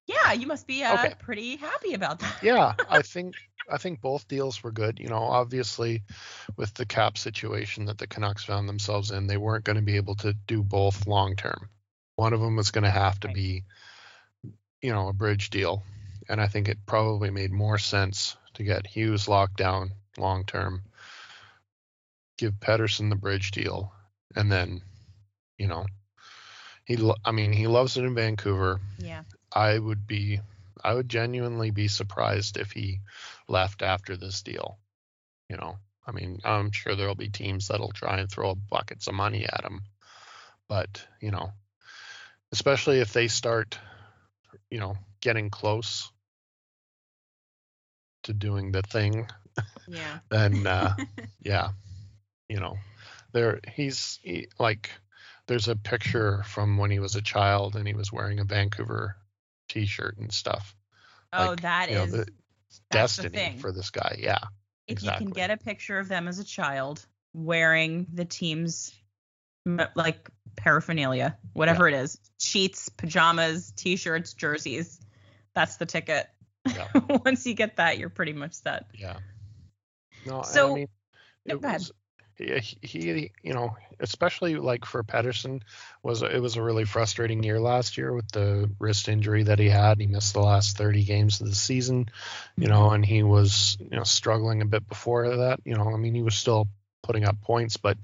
Yeah, 0.07 0.33
you 0.33 0.45
must 0.47 0.67
be 0.67 0.83
uh, 0.83 0.93
Okay. 0.95 1.13
pretty 1.19 1.55
happy 1.55 1.93
about 1.93 2.19
that. 2.19 2.43
Yeah, 2.43 2.73
I 2.89 3.01
think 3.01 3.35
I 3.71 3.77
think 3.77 4.01
both 4.01 4.27
deals 4.27 4.61
were 4.63 4.71
good. 4.71 4.99
You 4.99 5.07
know, 5.07 5.23
obviously 5.23 6.01
with 6.57 6.73
the 6.73 6.85
cap 6.85 7.17
situation 7.17 7.85
that 7.85 7.97
the 7.97 8.07
Canucks 8.07 8.43
found 8.43 8.67
themselves 8.67 9.11
in, 9.11 9.27
they 9.27 9.37
weren't 9.37 9.63
going 9.63 9.77
to 9.77 9.81
be 9.81 9.95
able 9.95 10.15
to 10.15 10.33
do 10.47 10.63
both 10.63 11.07
long 11.07 11.35
term. 11.35 11.69
One 12.15 12.33
of 12.33 12.41
them 12.41 12.55
was 12.55 12.71
going 12.71 12.83
to 12.83 12.91
have 12.91 13.19
to 13.21 13.27
Right. 13.27 13.35
be 13.35 13.63
you 14.81 14.91
know, 14.91 15.07
a 15.07 15.13
bridge 15.13 15.49
deal. 15.49 15.83
And 16.27 16.41
I 16.41 16.47
think 16.47 16.67
it 16.67 16.85
probably 16.85 17.29
made 17.29 17.51
more 17.51 17.77
sense 17.77 18.35
to 18.55 18.63
get 18.63 18.87
Hughes 18.87 19.27
locked 19.27 19.57
down 19.57 19.91
long 20.17 20.43
term, 20.45 20.81
give 22.37 22.53
Pettersson 22.59 23.09
the 23.09 23.15
bridge 23.15 23.51
deal, 23.51 23.93
and 24.35 24.51
then, 24.51 24.81
you 25.61 25.69
know, 25.69 25.89
he 26.85 26.97
lo- 26.97 27.21
I 27.25 27.31
mean, 27.31 27.53
he 27.53 27.67
loves 27.67 27.97
it 27.97 28.05
in 28.05 28.15
Vancouver. 28.15 28.81
Yeah. 28.97 29.23
I 29.53 29.77
would 29.79 30.07
be 30.07 30.41
I 30.83 30.93
would 30.93 31.09
genuinely 31.09 31.71
be 31.71 31.87
surprised 31.87 32.57
if 32.57 32.71
he 32.71 33.01
left 33.47 33.81
after 33.83 34.17
this 34.17 34.43
deal. 34.43 34.79
You 35.49 35.57
know, 35.57 35.77
I 36.07 36.11
mean, 36.11 36.39
I'm 36.45 36.71
sure 36.71 36.95
there'll 36.95 37.15
be 37.15 37.29
teams 37.29 37.67
that'll 37.67 37.91
try 37.91 38.19
and 38.19 38.31
throw 38.31 38.55
buckets 38.55 39.07
of 39.07 39.15
money 39.15 39.45
at 39.45 39.65
him. 39.65 39.81
But, 40.67 41.07
you 41.21 41.31
know, 41.31 41.51
especially 42.51 42.99
if 42.99 43.13
they 43.13 43.27
start, 43.27 43.79
you 44.71 44.79
know, 44.79 44.97
getting 45.21 45.49
close 45.49 46.11
to 48.23 48.33
doing 48.33 48.71
the 48.71 48.81
thing, 48.83 49.27
Yeah. 49.87 50.19
then 50.29 50.67
uh 50.67 50.95
yeah, 51.43 51.69
you 52.49 52.59
know, 52.59 52.79
there 53.33 53.59
he's 53.75 54.19
he, 54.23 54.47
like 54.59 54.91
there's 55.51 55.67
a 55.67 55.75
picture 55.75 56.43
from 56.43 56.77
when 56.77 56.91
he 56.91 56.99
was 56.99 57.17
a 57.17 57.21
child 57.21 57.75
and 57.75 57.85
he 57.85 57.93
was 57.93 58.09
wearing 58.09 58.39
a 58.39 58.45
Vancouver 58.45 59.17
t-shirt 59.67 60.17
and 60.17 60.31
stuff. 60.31 60.73
Oh, 61.33 61.47
Like, 61.49 61.61
that 61.61 61.89
you 61.89 61.95
know, 61.95 62.05
the 62.05 62.25
that's 62.89 63.17
the 63.17 63.23
destiny 63.29 63.57
for 63.59 63.73
this 63.73 63.89
guy. 63.89 64.15
Yeah. 64.17 64.39
if 64.87 65.03
you 65.03 65.11
can 65.11 65.29
get 65.31 65.51
a 65.51 65.57
picture 65.57 65.99
of 65.99 66.07
them 66.07 66.29
as 66.29 66.39
a 66.39 66.45
child 66.45 67.05
wearing 67.33 68.07
the 68.13 68.23
team's 68.23 68.93
like 69.93 70.29
paraphernalia, 70.55 71.37
whatever 71.51 71.85
it 71.89 71.95
is, 71.95 72.17
sheets, 72.39 72.87
pajamas, 72.87 73.73
t-shirts, 73.75 74.33
jerseys, 74.33 75.01
that's 75.53 75.75
the 75.75 75.85
ticket. 75.85 76.27
Yeah. 76.65 76.87
Once 77.25 77.45
you 77.45 77.55
get 77.55 77.75
that, 77.75 77.97
you're 77.97 78.09
pretty 78.09 78.33
much 78.33 78.53
set. 78.53 78.85
Yeah. 78.97 79.17
No, 80.25 80.43
So- 80.43 80.71
I 80.71 80.75
mean, 80.75 80.87
No, 81.45 81.55
it 81.57 81.63
ahead. 81.65 81.79
was 81.81 81.91
he, 82.41 82.77
he, 82.81 83.31
you 83.43 83.53
know, 83.53 83.75
especially 83.99 84.55
like 84.55 84.85
for 84.85 85.03
Pettersson, 85.03 85.61
was 86.03 86.21
it 86.21 86.41
was 86.41 86.55
a 86.55 86.63
really 86.63 86.85
frustrating 86.85 87.43
year 87.43 87.59
last 87.59 87.97
year 87.97 88.13
with 88.13 88.29
the 88.31 88.69
wrist 88.79 89.07
injury 89.07 89.43
that 89.43 89.59
he 89.59 89.69
had. 89.69 89.99
He 89.99 90.07
missed 90.07 90.33
the 90.33 90.41
last 90.41 90.77
30 90.77 91.03
games 91.03 91.41
of 91.41 91.47
the 91.47 91.55
season, 91.55 92.09
you 92.57 92.67
know, 92.67 92.91
and 92.91 93.05
he 93.05 93.23
was 93.23 93.77
you 93.79 93.97
know 93.97 94.03
struggling 94.03 94.61
a 94.61 94.65
bit 94.65 94.87
before 94.87 95.37
that. 95.37 95.59
You 95.65 95.75
know, 95.75 95.93
I 95.93 95.97
mean, 95.97 96.15
he 96.15 96.23
was 96.23 96.35
still 96.35 96.67
putting 97.03 97.25
up 97.25 97.41
points, 97.41 97.77
but 97.77 97.97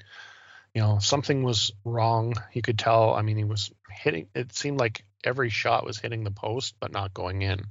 you 0.73 0.81
know, 0.81 0.99
something 0.99 1.43
was 1.43 1.71
wrong. 1.83 2.35
You 2.53 2.61
could 2.61 2.77
tell. 2.77 3.13
I 3.13 3.21
mean, 3.21 3.37
he 3.37 3.43
was 3.43 3.71
hitting. 3.89 4.27
It 4.35 4.53
seemed 4.53 4.79
like 4.79 5.03
every 5.23 5.49
shot 5.49 5.85
was 5.85 5.97
hitting 5.97 6.23
the 6.23 6.31
post, 6.31 6.75
but 6.79 6.91
not 6.91 7.13
going 7.13 7.41
in 7.41 7.65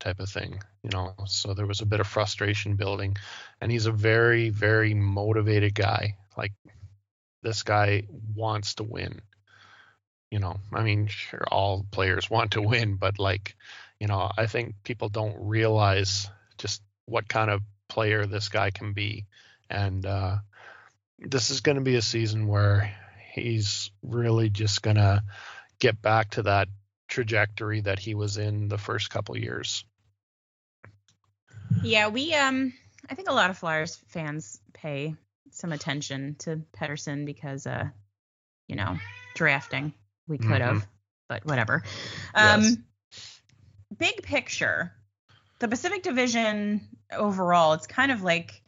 type 0.00 0.20
of 0.20 0.28
thing, 0.28 0.60
you 0.82 0.90
know. 0.90 1.14
So 1.26 1.54
there 1.54 1.66
was 1.66 1.80
a 1.80 1.86
bit 1.86 2.00
of 2.00 2.06
frustration 2.06 2.76
building, 2.76 3.16
and 3.60 3.70
he's 3.70 3.86
a 3.86 3.92
very, 3.92 4.50
very 4.50 4.94
motivated 4.94 5.74
guy. 5.74 6.16
Like 6.36 6.52
this 7.42 7.62
guy 7.62 8.04
wants 8.34 8.74
to 8.76 8.84
win. 8.84 9.20
You 10.30 10.40
know, 10.40 10.58
I 10.72 10.82
mean, 10.82 11.06
sure, 11.06 11.44
all 11.50 11.86
players 11.90 12.28
want 12.28 12.52
to 12.52 12.62
win, 12.62 12.96
but 12.96 13.18
like, 13.18 13.56
you 14.00 14.08
know, 14.08 14.30
I 14.36 14.46
think 14.46 14.74
people 14.82 15.08
don't 15.08 15.36
realize 15.38 16.28
just 16.58 16.82
what 17.06 17.28
kind 17.28 17.50
of 17.50 17.62
player 17.88 18.26
this 18.26 18.48
guy 18.48 18.70
can 18.70 18.94
be, 18.94 19.26
and 19.70 20.04
uh, 20.04 20.38
this 21.18 21.50
is 21.50 21.60
going 21.60 21.76
to 21.76 21.82
be 21.82 21.94
a 21.94 22.02
season 22.02 22.48
where 22.48 22.92
he's 23.32 23.90
really 24.02 24.50
just 24.50 24.82
going 24.82 24.96
to 24.96 25.22
get 25.78 26.00
back 26.00 26.30
to 26.30 26.42
that 26.42 26.68
trajectory 27.14 27.80
that 27.80 28.00
he 28.00 28.14
was 28.14 28.36
in 28.38 28.66
the 28.66 28.76
first 28.76 29.08
couple 29.08 29.38
years. 29.38 29.84
Yeah, 31.82 32.08
we 32.08 32.34
um 32.34 32.72
I 33.08 33.14
think 33.14 33.28
a 33.30 33.32
lot 33.32 33.50
of 33.50 33.58
Flyers 33.58 33.96
fans 34.08 34.60
pay 34.72 35.14
some 35.52 35.70
attention 35.70 36.34
to 36.40 36.60
Pettersson 36.76 37.24
because 37.24 37.66
uh 37.68 37.88
you 38.66 38.74
know, 38.74 38.98
drafting. 39.34 39.92
We 40.26 40.38
could 40.38 40.60
have, 40.60 40.86
but 41.28 41.46
whatever. 41.46 41.84
Um 42.34 42.62
Yes. 42.62 42.76
big 43.96 44.22
picture. 44.22 44.92
The 45.60 45.68
Pacific 45.68 46.02
Division 46.02 46.80
overall, 47.12 47.74
it's 47.74 47.86
kind 47.86 48.10
of 48.10 48.22
like 48.22 48.60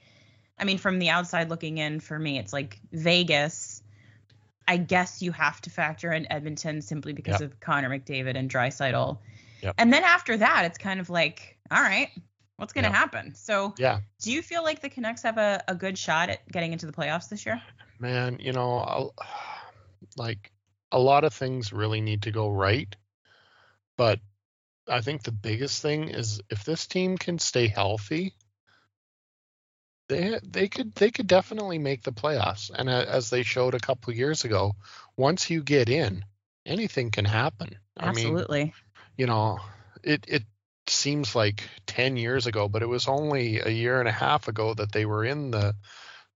I 0.56 0.64
mean 0.64 0.78
from 0.78 1.00
the 1.00 1.10
outside 1.10 1.50
looking 1.50 1.78
in 1.78 1.98
for 1.98 2.16
me, 2.16 2.38
it's 2.38 2.52
like 2.52 2.78
Vegas. 2.92 3.75
I 4.68 4.76
guess 4.76 5.22
you 5.22 5.32
have 5.32 5.60
to 5.62 5.70
factor 5.70 6.12
in 6.12 6.30
Edmonton 6.30 6.82
simply 6.82 7.12
because 7.12 7.40
of 7.40 7.60
Connor 7.60 7.88
McDavid 7.88 8.36
and 8.36 8.50
Draisaitl. 8.50 9.18
Yep. 9.62 9.74
And 9.78 9.92
then 9.92 10.04
after 10.04 10.36
that, 10.36 10.64
it's 10.64 10.78
kind 10.78 11.00
of 11.00 11.08
like, 11.08 11.58
all 11.70 11.80
right, 11.80 12.10
what's 12.56 12.72
going 12.72 12.84
to 12.84 12.90
Yep. 12.90 12.96
happen? 12.96 13.34
So 13.34 13.74
Yeah, 13.78 14.00
do 14.20 14.32
you 14.32 14.42
feel 14.42 14.62
like 14.62 14.80
the 14.80 14.88
Canucks 14.88 15.22
have 15.22 15.38
a, 15.38 15.62
a 15.68 15.74
good 15.74 15.96
shot 15.96 16.30
at 16.30 16.46
getting 16.50 16.72
into 16.72 16.86
the 16.86 16.92
playoffs 16.92 17.28
this 17.28 17.46
year? 17.46 17.60
man, 17.98 18.38
you 18.40 18.52
know, 18.52 18.78
I'll, 18.78 19.14
like 20.16 20.52
a 20.92 20.98
lot 20.98 21.24
of 21.24 21.32
things 21.32 21.72
really 21.72 22.00
need 22.00 22.22
to 22.22 22.30
go 22.30 22.50
right, 22.50 22.94
but 23.96 24.20
I 24.88 25.00
think 25.00 25.22
the 25.22 25.32
biggest 25.32 25.82
thing 25.82 26.10
is 26.10 26.40
if 26.50 26.64
this 26.64 26.86
team 26.86 27.18
can 27.18 27.38
stay 27.38 27.68
healthy, 27.68 28.34
they 30.08 30.38
they 30.42 30.68
could 30.68 30.94
they 30.94 31.10
could 31.10 31.26
definitely 31.26 31.78
make 31.78 32.02
the 32.02 32.12
playoffs. 32.12 32.70
And 32.74 32.88
as 32.88 33.30
they 33.30 33.42
showed 33.42 33.74
a 33.74 33.80
couple 33.80 34.12
years 34.14 34.44
ago, 34.44 34.72
once 35.16 35.50
you 35.50 35.62
get 35.62 35.88
in, 35.88 36.24
anything 36.64 37.10
can 37.10 37.24
happen. 37.24 37.76
I 37.96 38.12
mean, 38.12 38.26
Absolutely. 38.26 38.74
you 39.16 39.26
know, 39.26 39.58
it 40.02 40.24
it 40.28 40.44
seems 40.88 41.34
like 41.34 41.64
10 41.86 42.16
years 42.16 42.46
ago, 42.46 42.68
but 42.68 42.82
it 42.82 42.88
was 42.88 43.08
only 43.08 43.60
a 43.60 43.68
year 43.68 43.98
and 43.98 44.08
a 44.08 44.12
half 44.12 44.48
ago 44.48 44.74
that 44.74 44.92
they 44.92 45.04
were 45.04 45.24
in 45.24 45.50
the 45.50 45.74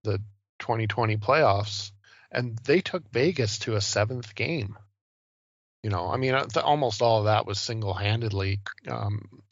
the 0.03 0.19
2020 0.59 1.17
playoffs 1.19 1.93
and 2.31 2.59
they 2.65 2.81
took 2.81 3.09
Vegas 3.11 3.59
to 3.61 3.77
a 3.77 3.81
seventh 3.81 4.35
game. 4.35 4.77
You 5.83 5.91
know, 5.91 6.09
I 6.09 6.17
mean, 6.17 6.35
uh, 6.35 6.47
almost 6.62 7.00
all 7.00 7.21
of 7.21 7.25
that 7.25 7.47
was 7.47 7.59
single-handedly 7.59 8.61
um, 8.89 9.43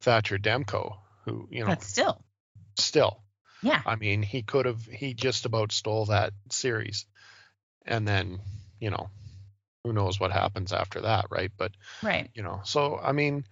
Thatcher 0.00 0.38
Demko, 0.38 0.98
who, 1.24 1.48
you 1.50 1.60
know, 1.60 1.66
but 1.66 1.82
still, 1.82 2.24
still, 2.78 3.23
yeah. 3.64 3.82
I 3.84 3.96
mean, 3.96 4.22
he 4.22 4.42
could 4.42 4.66
have, 4.66 4.84
he 4.84 5.14
just 5.14 5.46
about 5.46 5.72
stole 5.72 6.06
that 6.06 6.32
series. 6.50 7.06
And 7.86 8.06
then, 8.06 8.38
you 8.78 8.90
know, 8.90 9.10
who 9.82 9.92
knows 9.92 10.18
what 10.18 10.32
happens 10.32 10.72
after 10.72 11.02
that, 11.02 11.26
right? 11.30 11.50
But 11.56 11.72
Right. 12.02 12.30
you 12.34 12.42
know 12.42 12.62
so 12.64 12.98
i 13.02 13.12
mean 13.12 13.44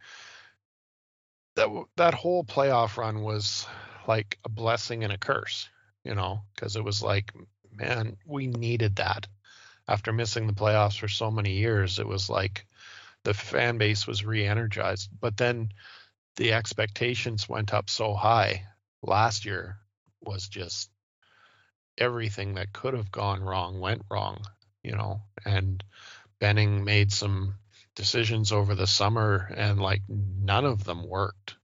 that 1.54 1.68
that 1.96 2.14
whole 2.14 2.44
playoff 2.44 2.96
run 2.96 3.22
was 3.22 3.66
like 4.08 4.38
a 4.44 4.48
blessing 4.48 5.04
and 5.04 5.12
a 5.12 5.18
curse, 5.18 5.68
you 6.04 6.14
know, 6.14 6.40
because 6.54 6.76
it 6.76 6.84
was 6.84 7.02
like, 7.02 7.32
man, 7.70 8.16
we 8.26 8.46
needed 8.46 8.96
that. 8.96 9.26
After 9.86 10.12
missing 10.12 10.46
the 10.46 10.52
playoffs 10.54 10.98
for 10.98 11.08
so 11.08 11.30
many 11.30 11.52
years, 11.52 11.98
it 11.98 12.06
was 12.06 12.30
like 12.30 12.66
the 13.24 13.34
fan 13.34 13.78
base 13.78 14.06
was 14.06 14.24
re-energized. 14.24 15.10
But 15.20 15.36
then 15.36 15.72
the 16.36 16.52
expectations 16.54 17.48
went 17.48 17.74
up 17.74 17.90
so 17.90 18.14
high. 18.14 18.64
Last 19.02 19.44
year 19.44 19.78
was 20.22 20.48
just 20.48 20.90
everything 21.98 22.54
that 22.54 22.72
could 22.72 22.94
have 22.94 23.10
gone 23.10 23.42
wrong 23.42 23.80
went 23.80 24.02
wrong, 24.10 24.42
you 24.82 24.92
know, 24.92 25.22
and 25.44 25.82
Benning 26.38 26.84
made 26.84 27.12
some 27.12 27.54
decisions 27.94 28.52
over 28.52 28.74
the 28.74 28.86
summer 28.86 29.52
and 29.54 29.80
like 29.80 30.02
none 30.08 30.64
of 30.64 30.84
them 30.84 31.06
worked. 31.08 31.56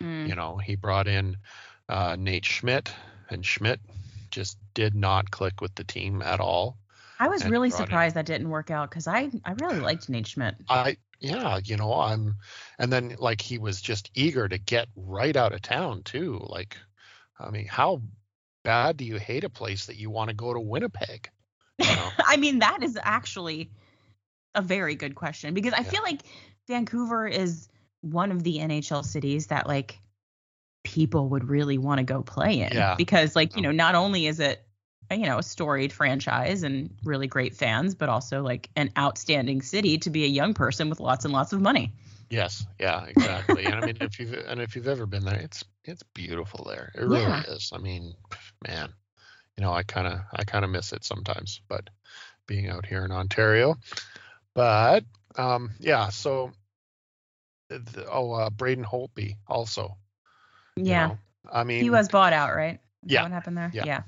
Mm. 0.00 0.28
You 0.28 0.34
know, 0.34 0.56
he 0.56 0.76
brought 0.76 1.08
in 1.08 1.36
uh, 1.88 2.16
Nate 2.18 2.44
Schmidt 2.44 2.92
and 3.30 3.44
Schmidt 3.44 3.80
just 4.30 4.58
did 4.74 4.94
not 4.94 5.30
click 5.30 5.60
with 5.60 5.74
the 5.74 5.84
team 5.84 6.22
at 6.22 6.40
all. 6.40 6.78
I 7.18 7.28
was 7.28 7.44
really 7.44 7.68
brought 7.68 7.80
in- 7.80 7.86
surprised 7.86 8.16
that 8.16 8.26
didn't 8.26 8.50
work 8.50 8.70
out 8.70 8.90
because 8.90 9.06
I 9.06 9.30
I 9.44 9.52
really 9.60 9.80
liked 9.80 10.08
Nate 10.08 10.26
Schmidt. 10.26 10.56
I 10.68 10.96
yeah, 11.20 11.60
you 11.64 11.76
know, 11.76 11.92
I'm 11.94 12.36
and 12.78 12.92
then 12.92 13.16
like 13.18 13.40
he 13.40 13.58
was 13.58 13.80
just 13.80 14.10
eager 14.14 14.48
to 14.48 14.58
get 14.58 14.88
right 14.96 15.36
out 15.36 15.52
of 15.52 15.62
town 15.62 16.02
too. 16.02 16.44
Like 16.48 16.76
I 17.38 17.50
mean, 17.50 17.66
how 17.66 18.02
bad 18.64 18.96
do 18.96 19.04
you 19.04 19.16
hate 19.18 19.44
a 19.44 19.50
place 19.50 19.86
that 19.86 19.96
you 19.96 20.10
want 20.10 20.30
to 20.30 20.34
go 20.36 20.52
to 20.54 20.60
Winnipeg? 20.60 21.28
You 21.78 21.86
know? 21.86 22.10
I 22.26 22.36
mean, 22.36 22.60
that 22.60 22.82
is 22.82 22.98
actually 23.02 23.70
a 24.54 24.62
very 24.62 24.94
good 24.94 25.14
question 25.14 25.54
because 25.54 25.72
I 25.72 25.80
Yeah. 25.80 25.90
feel 25.90 26.02
like 26.02 26.22
Vancouver 26.68 27.26
is 27.26 27.68
one 28.00 28.30
of 28.30 28.42
the 28.42 28.58
NHL 28.58 29.04
cities 29.04 29.48
that 29.48 29.66
like 29.66 29.98
people 30.84 31.28
would 31.30 31.48
really 31.48 31.78
want 31.78 31.98
to 31.98 32.04
go 32.04 32.22
play 32.22 32.60
in 32.60 32.72
Yeah. 32.72 32.94
because 32.96 33.34
like, 33.34 33.56
you 33.56 33.62
know, 33.62 33.72
not 33.72 33.94
only 33.94 34.26
is 34.26 34.40
it 34.40 34.64
you 35.10 35.26
know, 35.26 35.38
a 35.38 35.42
storied 35.42 35.92
franchise 35.92 36.62
and 36.62 36.94
really 37.04 37.26
great 37.26 37.54
fans, 37.54 37.94
but 37.94 38.08
also 38.08 38.42
like 38.42 38.70
an 38.74 38.90
outstanding 38.96 39.60
city 39.62 39.98
to 39.98 40.10
be 40.10 40.24
a 40.24 40.28
young 40.28 40.54
person 40.54 40.88
with 40.88 40.98
lots 41.00 41.24
and 41.24 41.32
lots 41.32 41.52
of 41.52 41.60
money. 41.60 41.92
Yes, 42.34 42.66
yeah, 42.80 43.04
exactly. 43.04 43.66
and 43.66 43.76
I 43.76 43.86
mean 43.86 43.96
if 44.00 44.18
you've 44.18 44.32
and 44.32 44.60
if 44.60 44.74
you've 44.74 44.88
ever 44.88 45.06
been 45.06 45.24
there, 45.24 45.38
it's 45.38 45.64
it's 45.84 46.02
beautiful 46.14 46.64
there. 46.68 46.90
It 46.94 47.02
really 47.02 47.22
Yeah. 47.22 47.42
is. 47.48 47.70
I 47.72 47.78
mean, 47.78 48.12
man, 48.66 48.92
you 49.56 49.62
know, 49.62 49.72
I 49.72 49.84
kind 49.84 50.08
of 50.08 50.18
I 50.32 50.42
kind 50.42 50.64
of 50.64 50.70
miss 50.72 50.92
it 50.92 51.04
sometimes, 51.04 51.60
but 51.68 51.88
being 52.48 52.68
out 52.68 52.86
here 52.86 53.04
in 53.04 53.12
Ontario. 53.12 53.76
But 54.52 55.04
um 55.36 55.70
yeah, 55.78 56.08
so 56.08 56.50
the, 57.68 58.06
oh, 58.10 58.32
uh, 58.32 58.50
Braden 58.50 58.84
Holtby 58.84 59.36
also. 59.46 59.96
you 60.76 60.84
Yeah. 60.86 61.06
know. 61.08 61.18
I 61.52 61.62
mean, 61.62 61.82
he 61.84 61.90
was 61.90 62.08
bought 62.08 62.32
out, 62.32 62.54
right? 62.56 62.80
Yeah. 63.06 63.22
What 63.22 63.32
happened 63.32 63.56
there? 63.58 63.70
Yeah. 63.72 63.84
Yeah. 63.84 64.02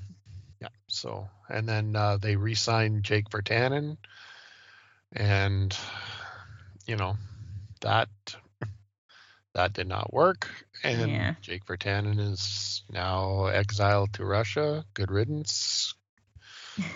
Yeah. 0.61 0.67
So, 0.87 1.29
and 1.49 1.67
then 1.67 1.95
uh, 1.95 2.17
they 2.17 2.35
re-signed 2.35 3.03
Jake 3.03 3.29
Virtanen, 3.29 3.97
and 5.13 5.77
you 6.87 6.97
know 6.97 7.15
that 7.81 8.09
that 9.53 9.73
did 9.73 9.87
not 9.87 10.13
work. 10.13 10.47
And 10.83 11.11
Yeah. 11.11 11.33
Jake 11.41 11.65
Virtanen 11.65 12.19
is 12.19 12.83
now 12.91 13.45
exiled 13.47 14.13
to 14.13 14.25
Russia. 14.25 14.85
Good 14.93 15.11
riddance. 15.11 15.93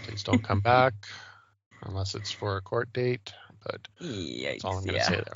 Please 0.03 0.23
don't 0.23 0.43
come 0.43 0.59
back 0.63 0.93
unless 1.83 2.15
it's 2.15 2.31
for 2.31 2.57
a 2.57 2.61
court 2.61 2.91
date. 2.93 3.33
But 3.63 3.87
that's 3.99 4.63
all 4.65 4.77
I'm 4.77 4.85
going 4.85 4.95
to 4.97 4.99
Yeah. 4.99 5.07
say 5.07 5.15
there. 5.15 5.33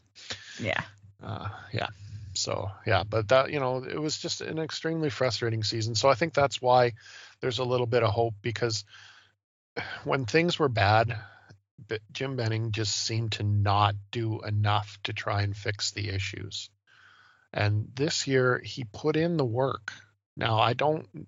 Yeah. 0.59 0.81
uh, 1.23 1.49
yeah 1.73 1.87
so 2.33 2.69
yeah 2.85 3.03
but 3.07 3.29
that 3.29 3.51
you 3.51 3.59
know 3.59 3.83
it 3.83 3.99
was 3.99 4.17
just 4.17 4.41
an 4.41 4.59
extremely 4.59 5.09
frustrating 5.09 5.63
season 5.63 5.95
so 5.95 6.09
i 6.09 6.13
think 6.15 6.33
that's 6.33 6.61
why 6.61 6.91
there's 7.41 7.59
a 7.59 7.63
little 7.63 7.85
bit 7.87 8.03
of 8.03 8.09
hope 8.11 8.33
because 8.41 8.83
when 10.03 10.25
things 10.25 10.59
were 10.59 10.67
bad 10.69 11.15
jim 12.11 12.35
benning 12.35 12.71
just 12.71 12.95
seemed 12.95 13.33
to 13.33 13.43
not 13.43 13.95
do 14.11 14.41
enough 14.41 14.97
to 15.03 15.13
try 15.13 15.41
and 15.41 15.55
fix 15.55 15.91
the 15.91 16.09
issues 16.09 16.69
and 17.53 17.87
this 17.95 18.27
year 18.27 18.61
he 18.63 18.85
put 18.85 19.15
in 19.15 19.37
the 19.37 19.45
work 19.45 19.91
now 20.35 20.59
i 20.59 20.73
don't 20.73 21.27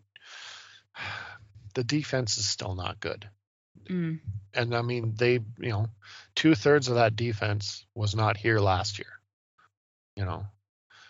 the 1.73 1.83
defense 1.83 2.37
is 2.37 2.45
still 2.45 2.75
not 2.75 2.99
good 2.99 3.29
Mm. 3.89 4.19
and 4.53 4.75
I 4.75 4.81
mean 4.81 5.13
they 5.15 5.33
you 5.33 5.69
know 5.69 5.87
two 6.35 6.55
thirds 6.55 6.87
of 6.89 6.95
that 6.95 7.15
defense 7.15 7.85
was 7.95 8.15
not 8.15 8.37
here 8.37 8.59
last 8.59 8.99
year. 8.99 9.07
You 10.15 10.25
know, 10.25 10.45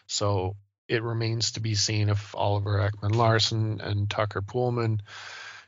so 0.07 0.55
it 0.87 1.01
remains 1.01 1.53
to 1.53 1.59
be 1.59 1.75
seen 1.75 2.09
if 2.09 2.35
Oliver 2.35 2.89
Ekman-Larsson 2.89 3.79
and 3.81 4.09
Tucker 4.09 4.41
Poolman, 4.41 4.99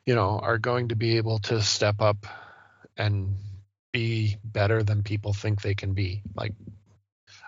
you 0.05 0.13
know, 0.13 0.39
are 0.39 0.57
going 0.57 0.89
to 0.89 0.95
be 0.95 1.17
able 1.17 1.39
to 1.39 1.61
step 1.61 2.01
up 2.01 2.25
and 2.97 3.37
be 3.91 4.37
better 4.43 4.83
than 4.83 5.03
people 5.03 5.33
think 5.33 5.61
they 5.61 5.75
can 5.75 5.93
be. 5.93 6.21
Like 6.35 6.53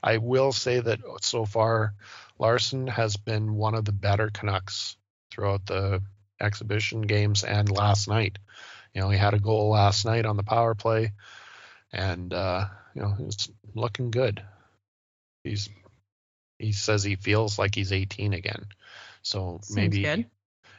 I 0.04 0.18
will 0.18 0.52
say 0.52 0.80
that 0.80 1.00
so 1.22 1.46
far 1.46 1.94
Larsson 2.40 2.88
has 2.88 3.18
been 3.18 3.54
one 3.54 3.76
of 3.76 3.86
the 3.86 3.92
better 3.92 4.30
Canucks 4.34 4.98
throughout 5.32 5.66
the 5.66 6.02
exhibition 6.40 7.02
games 7.02 7.44
and 7.44 7.70
last 7.72 8.08
night. 8.08 8.40
You 8.94 9.02
know, 9.02 9.10
he 9.10 9.18
had 9.18 9.34
a 9.34 9.40
goal 9.40 9.70
last 9.70 10.06
night 10.06 10.26
on 10.26 10.38
the 10.38 10.44
power 10.44 10.76
play, 10.76 11.14
and 11.94 12.34
uh, 12.34 12.66
you 12.96 13.02
know, 13.02 13.14
he's 13.18 13.50
looking 13.74 14.12
good. 14.12 14.44
He's 15.44 15.70
he 16.60 16.72
says 16.74 17.04
he 17.04 17.16
feels 17.16 17.58
like 17.58 17.74
he's 17.74 17.94
18 17.94 18.34
again. 18.34 18.66
So 19.24 19.60
Seems 19.64 19.76
maybe, 19.76 20.04
good. 20.04 20.26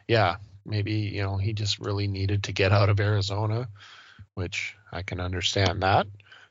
yeah, 0.06 0.36
maybe 0.66 0.92
you 0.92 1.22
know 1.22 1.36
he 1.36 1.52
just 1.52 1.78
really 1.78 2.06
needed 2.06 2.44
to 2.44 2.52
get 2.52 2.72
out 2.72 2.88
of 2.88 3.00
Arizona, 3.00 3.68
which 4.34 4.76
I 4.92 5.02
can 5.02 5.20
understand 5.20 5.82
that. 5.82 6.06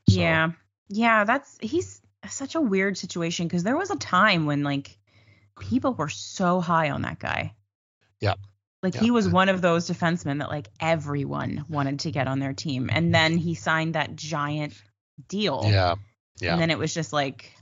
So, 0.09 0.19
Yeah. 0.19 0.51
Yeah, 0.89 1.23
that's 1.23 1.57
he's 1.61 2.01
such 2.29 2.55
a 2.55 2.61
weird 2.61 2.97
situation 2.97 3.47
because 3.47 3.63
there 3.63 3.77
was 3.77 3.91
a 3.91 3.95
time 3.95 4.45
when 4.45 4.63
like 4.63 4.97
people 5.59 5.93
were 5.93 6.09
so 6.09 6.59
high 6.59 6.89
on 6.89 7.03
that 7.03 7.19
guy. 7.19 7.53
Yeah. 8.19 8.35
Like 8.83 8.95
Yeah. 8.95 9.01
he 9.01 9.11
was 9.11 9.29
one 9.29 9.49
of 9.49 9.61
those 9.61 9.89
defensemen 9.89 10.39
that 10.39 10.49
like 10.49 10.69
everyone 10.79 11.65
wanted 11.69 11.99
to 12.01 12.11
get 12.11 12.27
on 12.27 12.39
their 12.39 12.53
team. 12.53 12.89
And 12.91 13.13
then 13.13 13.37
he 13.37 13.55
signed 13.55 13.95
that 13.95 14.15
giant 14.15 14.73
deal. 15.27 15.61
Yeah, 15.65 15.95
yeah. 16.39 16.53
And 16.53 16.61
then 16.61 16.71
it 16.71 16.77
was 16.77 16.93
just 16.93 17.13
like 17.13 17.53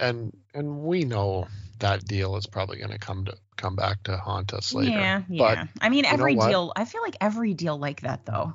and 0.00 0.36
and 0.52 0.80
we 0.80 1.04
know 1.04 1.46
that 1.78 2.04
deal 2.04 2.36
is 2.36 2.46
probably 2.46 2.78
going 2.78 2.90
to 2.90 2.98
come 2.98 3.24
to 3.24 3.36
come 3.56 3.76
back 3.76 4.02
to 4.04 4.16
haunt 4.16 4.52
us 4.52 4.74
later. 4.74 4.90
Yeah, 4.90 5.22
But 5.28 5.58
yeah. 5.58 5.64
I 5.80 5.88
mean 5.88 6.04
every 6.04 6.34
deal 6.34 6.72
I 6.76 6.84
feel 6.84 7.02
like 7.02 7.16
every 7.20 7.54
deal 7.54 7.78
like 7.78 8.02
that 8.02 8.26
though. 8.26 8.54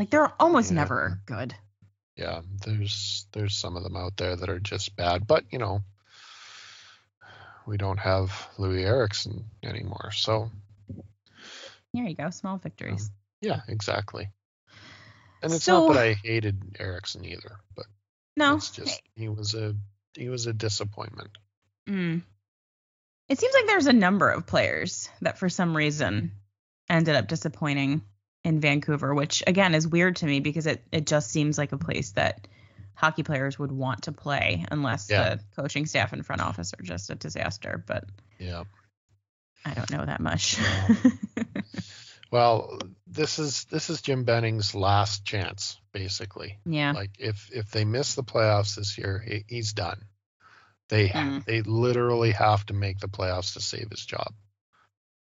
Like 0.00 0.08
they're 0.08 0.32
almost 0.40 0.70
Yeah. 0.70 0.76
never 0.76 1.20
good. 1.26 1.54
yeah, 2.16 2.40
there's 2.64 3.26
there's 3.32 3.54
some 3.54 3.76
of 3.76 3.82
them 3.82 3.96
out 3.96 4.16
there 4.16 4.34
that 4.34 4.48
are 4.48 4.58
just 4.58 4.96
bad, 4.96 5.26
but 5.26 5.44
you 5.52 5.58
know, 5.58 5.82
we 7.66 7.76
don't 7.76 7.98
have 7.98 8.30
Loui 8.58 8.82
Eriksson 8.82 9.44
anymore. 9.62 10.10
So 10.12 10.50
There 11.92 12.04
you 12.04 12.14
go. 12.16 12.30
Small 12.30 12.56
victories. 12.56 13.10
yeah, 13.42 13.60
exactly. 13.68 14.30
And 15.42 15.52
it's 15.52 15.64
So- 15.64 15.86
not 15.88 15.94
that 15.94 16.02
I 16.02 16.14
hated 16.14 16.76
Erickson 16.78 17.24
either, 17.26 17.60
but 17.76 17.84
no. 18.36 18.56
it's 18.56 18.70
just 18.70 19.02
he 19.14 19.28
was 19.28 19.52
a 19.54 19.76
he 20.14 20.30
was 20.30 20.46
a 20.46 20.54
disappointment. 20.54 21.36
Mm. 21.86 22.22
It 23.28 23.38
seems 23.38 23.52
like 23.54 23.66
there's 23.66 23.86
a 23.86 23.92
number 23.92 24.30
of 24.30 24.46
players 24.46 25.10
that 25.20 25.36
for 25.38 25.50
some 25.50 25.76
reason 25.76 26.32
ended 26.88 27.16
up 27.16 27.28
disappointing 27.28 28.00
in 28.44 28.60
Vancouver, 28.60 29.14
which 29.14 29.42
again 29.46 29.74
is 29.74 29.86
weird 29.86 30.16
to 30.16 30.26
me 30.26 30.40
because 30.40 30.66
it, 30.66 30.82
it 30.92 31.06
just 31.06 31.30
seems 31.30 31.58
like 31.58 31.72
a 31.72 31.78
place 31.78 32.12
that 32.12 32.48
hockey 32.94 33.22
players 33.22 33.58
would 33.58 33.72
want 33.72 34.02
to 34.02 34.12
play 34.12 34.64
unless 34.70 35.08
Yeah. 35.10 35.36
the 35.36 35.40
coaching 35.60 35.86
staff 35.86 36.12
and 36.12 36.24
front 36.24 36.42
office 36.42 36.72
are 36.78 36.82
just 36.82 37.10
a 37.10 37.14
disaster. 37.14 37.82
But 37.86 38.04
Yeah. 38.38 38.64
I 39.64 39.74
don't 39.74 39.90
know 39.90 40.04
that 40.06 40.20
much. 40.20 40.58
Well, 42.32 42.78
this 43.08 43.40
is 43.40 43.64
this 43.64 43.90
is 43.90 44.02
Jim 44.02 44.22
Benning's 44.22 44.72
last 44.72 45.24
chance, 45.24 45.80
basically. 45.92 46.60
yeah. 46.64 46.92
Like 46.92 47.10
if 47.18 47.50
if 47.52 47.70
they 47.72 47.84
miss 47.84 48.14
the 48.14 48.22
playoffs 48.22 48.76
this 48.76 48.96
year, 48.98 49.18
he, 49.26 49.44
he's 49.48 49.72
done. 49.72 50.04
They 50.90 51.08
Mm. 51.08 51.44
they 51.44 51.62
literally 51.62 52.30
have 52.30 52.64
to 52.66 52.72
make 52.72 53.00
the 53.00 53.08
playoffs 53.08 53.54
to 53.54 53.60
save 53.60 53.90
his 53.90 54.06
job 54.06 54.32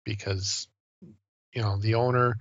because 0.04 0.68
you 1.52 1.62
know 1.62 1.78
the 1.78 1.96
owner 1.96 2.38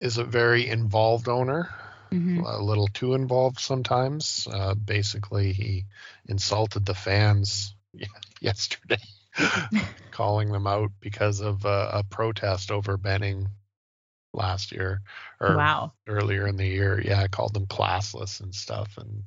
is 0.00 0.18
a 0.18 0.24
very 0.24 0.68
involved 0.68 1.28
owner, 1.28 1.70
Mhm. 2.12 2.44
a 2.44 2.62
little 2.62 2.88
too 2.88 3.14
involved 3.14 3.58
sometimes. 3.60 4.46
Uh, 4.50 4.74
basically, 4.74 5.52
he 5.52 5.86
insulted 6.26 6.84
the 6.84 6.94
fans 6.94 7.74
yesterday, 8.40 9.02
calling 10.10 10.52
them 10.52 10.66
out 10.66 10.90
because 11.00 11.40
of 11.40 11.64
uh, 11.64 11.90
a 11.94 12.04
protest 12.04 12.70
over 12.70 12.96
Benning 12.96 13.48
last 14.32 14.72
year 14.72 15.00
or 15.40 15.56
Wow. 15.56 15.92
earlier 16.06 16.46
in 16.46 16.56
the 16.56 16.66
year. 16.66 17.00
Yeah, 17.00 17.22
I 17.22 17.28
called 17.28 17.54
them 17.54 17.66
classless 17.66 18.40
and 18.40 18.54
stuff. 18.54 18.98
And 18.98 19.24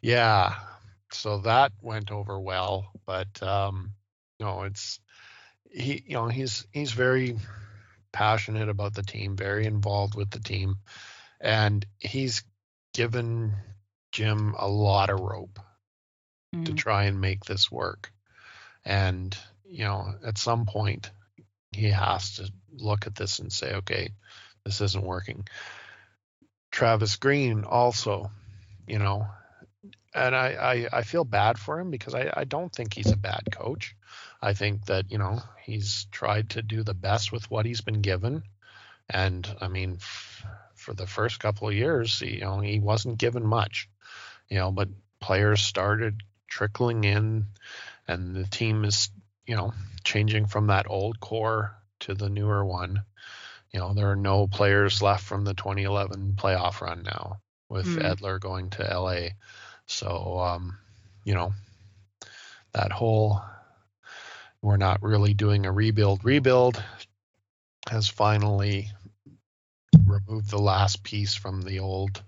yeah, 0.00 0.56
so 1.12 1.38
that 1.38 1.72
went 1.80 2.10
over 2.10 2.38
well. 2.38 2.92
But 3.06 3.42
um, 3.42 3.92
no, 4.40 4.62
it's 4.64 4.98
he 5.70 6.02
you 6.06 6.14
know 6.14 6.28
he's 6.28 6.66
he's 6.72 6.92
very 6.92 7.36
passionate 8.14 8.68
about 8.68 8.94
the 8.94 9.02
team, 9.02 9.36
very 9.36 9.66
involved 9.66 10.14
with 10.14 10.30
the 10.30 10.38
team, 10.38 10.76
and 11.40 11.84
he's 11.98 12.44
given 12.94 13.52
Jim 14.12 14.54
a 14.56 14.68
lot 14.68 15.10
of 15.10 15.20
rope 15.20 15.58
mm-hmm. 16.54 16.64
to 16.64 16.72
try 16.74 17.04
and 17.04 17.20
make 17.20 17.44
this 17.44 17.70
work. 17.70 18.12
And 18.84 19.36
you 19.68 19.84
know, 19.84 20.14
at 20.24 20.38
some 20.38 20.64
point, 20.64 21.10
he 21.72 21.90
has 21.90 22.36
to 22.36 22.50
look 22.72 23.06
at 23.06 23.16
this 23.16 23.40
and 23.40 23.52
say, 23.52 23.74
okay, 23.74 24.10
this 24.64 24.80
isn't 24.80 25.04
working. 25.04 25.46
Travis 26.70 27.16
Green 27.16 27.64
also, 27.64 28.30
you 28.86 28.98
know, 28.98 29.26
and 30.14 30.36
I, 30.36 30.86
I, 30.92 30.98
I 30.98 31.02
feel 31.02 31.24
bad 31.24 31.58
for 31.58 31.80
him 31.80 31.90
because 31.90 32.14
I, 32.14 32.32
I 32.34 32.44
don't 32.44 32.72
think 32.72 32.94
he's 32.94 33.10
a 33.10 33.16
bad 33.16 33.42
coach. 33.50 33.96
I 34.44 34.52
think 34.52 34.84
that, 34.86 35.10
you 35.10 35.16
know, 35.16 35.40
he's 35.62 36.06
tried 36.12 36.50
to 36.50 36.60
do 36.60 36.82
the 36.82 36.92
best 36.92 37.32
with 37.32 37.50
what 37.50 37.64
he's 37.64 37.80
been 37.80 38.02
given. 38.02 38.42
And 39.08 39.48
I 39.58 39.68
mean, 39.68 39.96
f- 40.00 40.44
for 40.74 40.92
the 40.92 41.06
first 41.06 41.40
couple 41.40 41.66
of 41.66 41.74
years, 41.74 42.20
you 42.20 42.42
know, 42.42 42.60
he 42.60 42.78
wasn't 42.78 43.16
given 43.16 43.46
much, 43.46 43.88
you 44.50 44.58
know, 44.58 44.70
but 44.70 44.90
players 45.18 45.62
started 45.62 46.22
trickling 46.46 47.04
in 47.04 47.46
and 48.06 48.36
the 48.36 48.44
team 48.44 48.84
is, 48.84 49.08
you 49.46 49.56
know, 49.56 49.72
changing 50.04 50.44
from 50.44 50.66
that 50.66 50.90
old 50.90 51.20
core 51.20 51.74
to 52.00 52.12
the 52.12 52.28
newer 52.28 52.66
one. 52.66 53.02
You 53.72 53.80
know, 53.80 53.94
there 53.94 54.10
are 54.10 54.16
no 54.16 54.46
players 54.46 55.00
left 55.00 55.24
from 55.24 55.44
the 55.44 55.54
2011 55.54 56.34
playoff 56.36 56.82
run 56.82 57.02
now 57.02 57.38
with 57.70 57.86
mm. 57.86 58.02
Edler 58.02 58.38
going 58.38 58.68
to 58.70 58.82
LA. 58.82 59.28
So, 59.86 60.38
um, 60.38 60.76
you 61.24 61.32
know, 61.32 61.54
that 62.74 62.92
whole 62.92 63.40
we're 64.64 64.78
not 64.78 65.02
really 65.02 65.34
doing 65.34 65.66
a 65.66 65.72
rebuild. 65.72 66.24
Rebuild 66.24 66.82
has 67.90 68.08
finally 68.08 68.88
removed 70.06 70.50
the 70.50 70.58
last 70.58 71.02
piece 71.02 71.34
from 71.34 71.60
the 71.60 71.80
old 71.80 72.22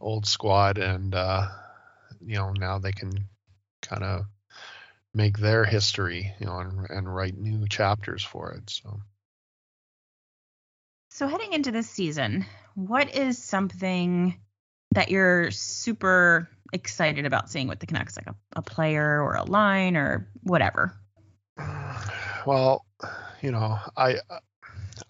old 0.00 0.26
squad 0.26 0.78
and 0.78 1.14
uh 1.14 1.46
you 2.20 2.34
know 2.34 2.50
now 2.50 2.78
they 2.78 2.90
can 2.92 3.10
kind 3.80 4.02
of 4.02 4.24
make 5.14 5.38
their 5.38 5.64
history 5.64 6.34
you 6.40 6.46
know 6.46 6.58
and, 6.58 6.90
and 6.90 7.14
write 7.14 7.38
new 7.38 7.66
chapters 7.68 8.22
for 8.22 8.52
it 8.52 8.68
so. 8.68 9.00
So 11.10 11.28
heading 11.28 11.52
into 11.52 11.70
this 11.70 11.88
season 11.88 12.44
what 12.74 13.14
is 13.14 13.42
something 13.42 14.40
that 14.90 15.08
you're 15.08 15.52
super 15.52 16.48
excited 16.72 17.24
about 17.24 17.48
seeing 17.48 17.68
with 17.68 17.78
the 17.78 17.86
Canucks, 17.86 18.16
like 18.16 18.26
a, 18.26 18.34
a 18.56 18.62
player 18.62 19.22
or 19.22 19.36
a 19.36 19.44
line 19.44 19.96
or 19.96 20.28
whatever? 20.42 20.96
Well, 22.46 22.84
you 23.40 23.50
know, 23.52 23.78
I 23.96 24.16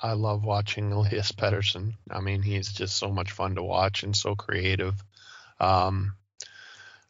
I 0.01 0.12
love 0.12 0.44
watching 0.44 0.92
Elias 0.92 1.33
Pettersson. 1.33 1.94
I 2.11 2.20
mean, 2.20 2.42
he's 2.42 2.73
just 2.73 2.97
so 2.97 3.11
much 3.11 3.33
fun 3.33 3.57
to 3.57 3.62
watch 3.62 4.03
and 4.03 4.16
so 4.16 4.35
creative. 4.35 5.03
Um, 5.61 6.14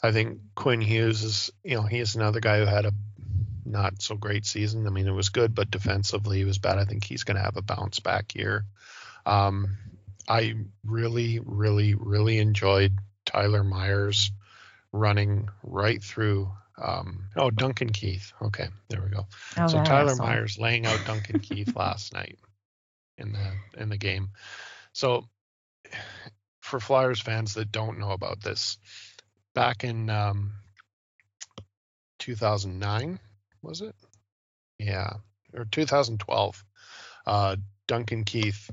I 0.03 0.13
think 0.13 0.41
Quinn 0.55 0.81
Hughes 0.81 1.23
is, 1.23 1.51
you 1.63 1.77
know, 1.77 1.83
he 1.83 1.99
is 2.01 2.15
another 2.15 2.41
guy 2.41 2.59
who 2.59 2.67
had 2.67 2.85
a 2.87 2.93
not 3.65 4.03
so 4.03 4.17
great 4.17 4.45
season. 4.45 4.87
I 4.87 4.91
mean, 4.91 5.07
it 5.07 5.13
was 5.13 5.31
good, 5.31 5.55
but 5.55 5.71
defensively 5.71 6.39
he 6.39 6.45
was 6.45 6.59
bad. 6.59 6.79
I 6.79 6.85
think 6.85 7.05
he's 7.05 7.25
going 7.25 7.37
to 7.37 7.43
have 7.43 7.57
a 7.57 7.63
bounce 7.63 8.01
back 8.01 8.35
year. 8.35 8.65
Um, 9.25 9.79
I 10.29 10.55
really, 10.85 11.41
really, 11.45 11.95
really 11.95 12.39
enjoyed 12.39 12.93
Tyler 13.25 13.65
Myers 13.65 14.31
running 14.93 15.49
right 15.63 16.03
through. 16.03 16.51
Um, 16.81 17.25
oh, 17.37 17.51
Duncan 17.51 17.91
Keith. 17.91 18.33
Okay, 18.43 18.69
there 18.89 19.03
we 19.03 19.11
go. 19.11 19.27
Oh, 19.59 19.67
so 19.67 19.85
Tyler 19.85 20.13
awesome. 20.13 20.27
Myers 20.27 20.59
laying 20.59 20.87
out 20.87 21.01
Duncan 21.07 21.39
Keith 21.41 21.77
last 21.77 22.13
night 22.13 22.39
in 23.19 23.33
the 23.33 23.81
in 23.81 23.89
the 23.89 23.99
game. 23.99 24.31
So 24.93 25.29
for 26.61 26.81
Flyers 26.81 27.21
fans 27.21 27.55
that 27.55 27.71
don't 27.71 27.99
know 27.99 28.11
about 28.11 28.43
this, 28.43 28.79
back 29.55 29.85
in 29.85 30.11
um, 30.11 30.53
2009 32.19 33.21
was 33.63 33.81
it? 33.81 33.95
Yeah, 34.79 35.15
or 35.55 35.65
2012. 35.65 36.65
Uh, 37.27 37.57
Duncan 37.87 38.25
Keith 38.25 38.71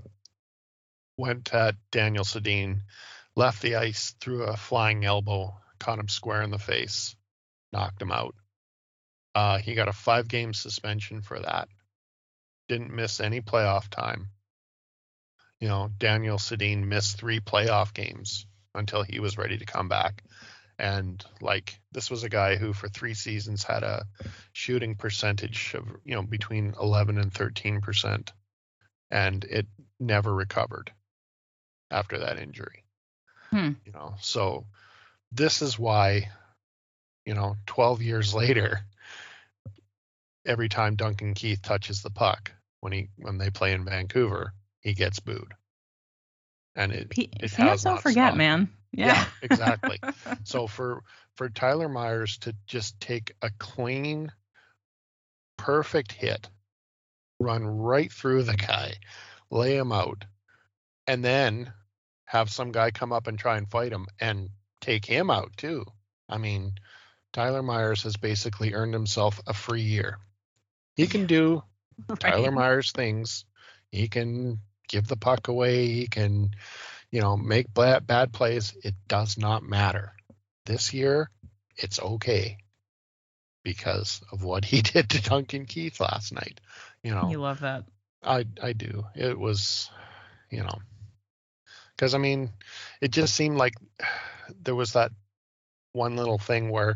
went 1.18 1.54
at 1.54 1.76
Daniel 1.92 2.24
Sedin, 2.24 2.82
left 3.36 3.62
the 3.62 3.76
ice, 3.76 4.16
threw 4.20 4.44
a 4.44 4.58
flying 4.58 5.06
elbow, 5.06 5.56
caught 5.80 6.00
him 6.00 6.08
square 6.08 6.42
in 6.42 6.52
the 6.52 6.60
face, 6.60 7.16
knocked 7.72 8.02
him 8.02 8.12
out. 8.12 8.36
Uh, 9.34 9.58
he 9.58 9.76
got 9.76 9.88
a 9.88 9.94
five 9.94 10.28
game 10.28 10.54
suspension 10.54 11.22
for 11.22 11.40
that. 11.40 11.68
Didn't 12.68 12.94
miss 12.94 13.20
any 13.20 13.42
playoff 13.42 13.90
time. 13.90 14.30
You 15.60 15.68
know, 15.68 15.90
Daniel 15.98 16.38
Sedin 16.38 16.86
missed 16.86 17.18
three 17.18 17.40
playoff 17.40 17.94
games 17.94 18.46
until 18.74 19.04
he 19.04 19.20
was 19.20 19.38
ready 19.38 19.58
to 19.58 19.66
come 19.66 19.88
back. 19.88 20.24
And 20.80 21.24
like 21.40 21.80
this 21.92 22.10
was 22.10 22.24
a 22.24 22.30
guy 22.30 22.56
who 22.56 22.74
for 22.74 22.90
three 22.90 23.14
seasons 23.14 23.64
had 23.64 23.84
a 23.84 24.08
shooting 24.54 24.96
percentage 24.96 25.76
of, 25.76 25.86
you 26.04 26.16
know, 26.16 26.24
between 26.24 26.74
11 26.82 27.20
and 27.20 27.32
13 27.32 27.82
percent. 27.82 28.34
And 29.12 29.44
it 29.44 29.68
never 30.00 30.34
recovered 30.34 30.92
after 31.92 32.20
that 32.20 32.40
injury. 32.40 32.84
Hmm. 33.52 33.72
You 33.86 33.92
know, 33.92 34.16
so 34.22 34.66
this 35.32 35.62
is 35.62 35.78
why, 35.78 36.30
you 37.32 37.36
know, 37.36 37.56
12 37.66 38.02
years 38.02 38.34
later, 38.34 38.82
every 40.46 40.68
time 40.68 40.98
Duncan 40.98 41.34
Keith 41.34 41.62
touches 41.62 42.02
the 42.02 42.10
puck 42.10 42.52
when 42.82 42.92
he 42.92 43.08
when 43.16 43.38
they 43.38 43.50
play 43.50 43.72
in 43.72 43.86
Vancouver, 43.86 44.52
he 44.82 44.94
gets 44.94 45.22
booed. 45.22 45.54
And 46.76 46.92
it, 46.92 47.10
P- 47.10 47.32
it 47.40 47.52
has 47.52 47.84
don't 47.84 48.02
forget, 48.02 48.26
stopped. 48.26 48.38
man. 48.38 48.70
Yeah, 48.92 49.06
yeah 49.06 49.26
exactly. 49.44 49.98
so 50.44 50.68
for 50.68 51.04
for 51.36 51.48
Tyler 51.48 51.88
Myers 51.88 52.38
to 52.40 52.54
just 52.68 53.00
take 53.00 53.34
a 53.42 53.50
clean, 53.60 54.30
perfect 55.58 56.12
hit, 56.12 56.50
run 57.40 57.66
right 57.66 58.12
through 58.12 58.44
the 58.44 58.58
guy, 58.58 58.92
lay 59.50 59.78
him 59.78 59.94
out, 59.94 60.26
and 61.08 61.24
then 61.24 61.72
have 62.26 62.52
some 62.52 62.74
guy 62.74 62.92
come 62.92 63.14
up 63.14 63.28
and 63.28 63.40
try 63.40 63.56
and 63.56 63.72
fight 63.72 63.94
him 63.94 64.08
and 64.20 64.50
take 64.82 65.06
him 65.06 65.30
out 65.30 65.56
too. 65.56 65.86
I 66.28 66.38
mean, 66.38 66.74
Tyler 67.34 67.64
Myers 67.64 68.04
has 68.04 68.18
basically 68.18 68.74
earned 68.74 68.94
himself 68.94 69.40
a 69.48 69.54
free 69.54 69.82
year. 69.82 70.20
He 70.96 71.08
can 71.08 71.26
do 71.26 71.64
right. 72.10 72.20
Tyler 72.20 72.52
Myers 72.52 72.92
things. 72.92 73.46
He 73.92 74.08
can 74.08 74.60
give 74.88 75.08
the 75.08 75.18
puck 75.18 75.48
away. 75.48 75.88
He 75.88 76.08
can, 76.08 76.52
you 77.10 77.22
know, 77.22 77.38
make 77.38 77.74
bad, 77.74 78.06
bad 78.06 78.34
plays. 78.34 78.76
It 78.84 78.96
does 79.08 79.38
not 79.38 79.64
matter. 79.64 80.14
This 80.66 80.94
year, 80.94 81.30
it's 81.78 82.00
okay 82.00 82.58
because 83.64 84.22
of 84.32 84.44
what 84.44 84.66
he 84.66 84.82
did 84.82 85.10
to 85.10 85.22
Duncan 85.22 85.66
Keith 85.66 86.00
last 86.00 86.34
night. 86.34 86.60
You 87.04 87.12
know, 87.12 87.30
you 87.30 87.40
love 87.40 87.62
that. 87.62 87.86
I 88.24 88.46
I 88.62 88.74
do. 88.74 89.06
It 89.16 89.38
was, 89.38 89.90
you 90.50 90.62
know, 90.62 90.78
because 91.96 92.14
I 92.14 92.18
mean, 92.18 92.52
it 93.00 93.12
just 93.12 93.36
seemed 93.36 93.58
like 93.58 93.74
there 94.64 94.76
was 94.76 94.94
that 94.94 95.12
one 95.94 96.16
little 96.16 96.38
thing 96.38 96.70
where, 96.70 96.96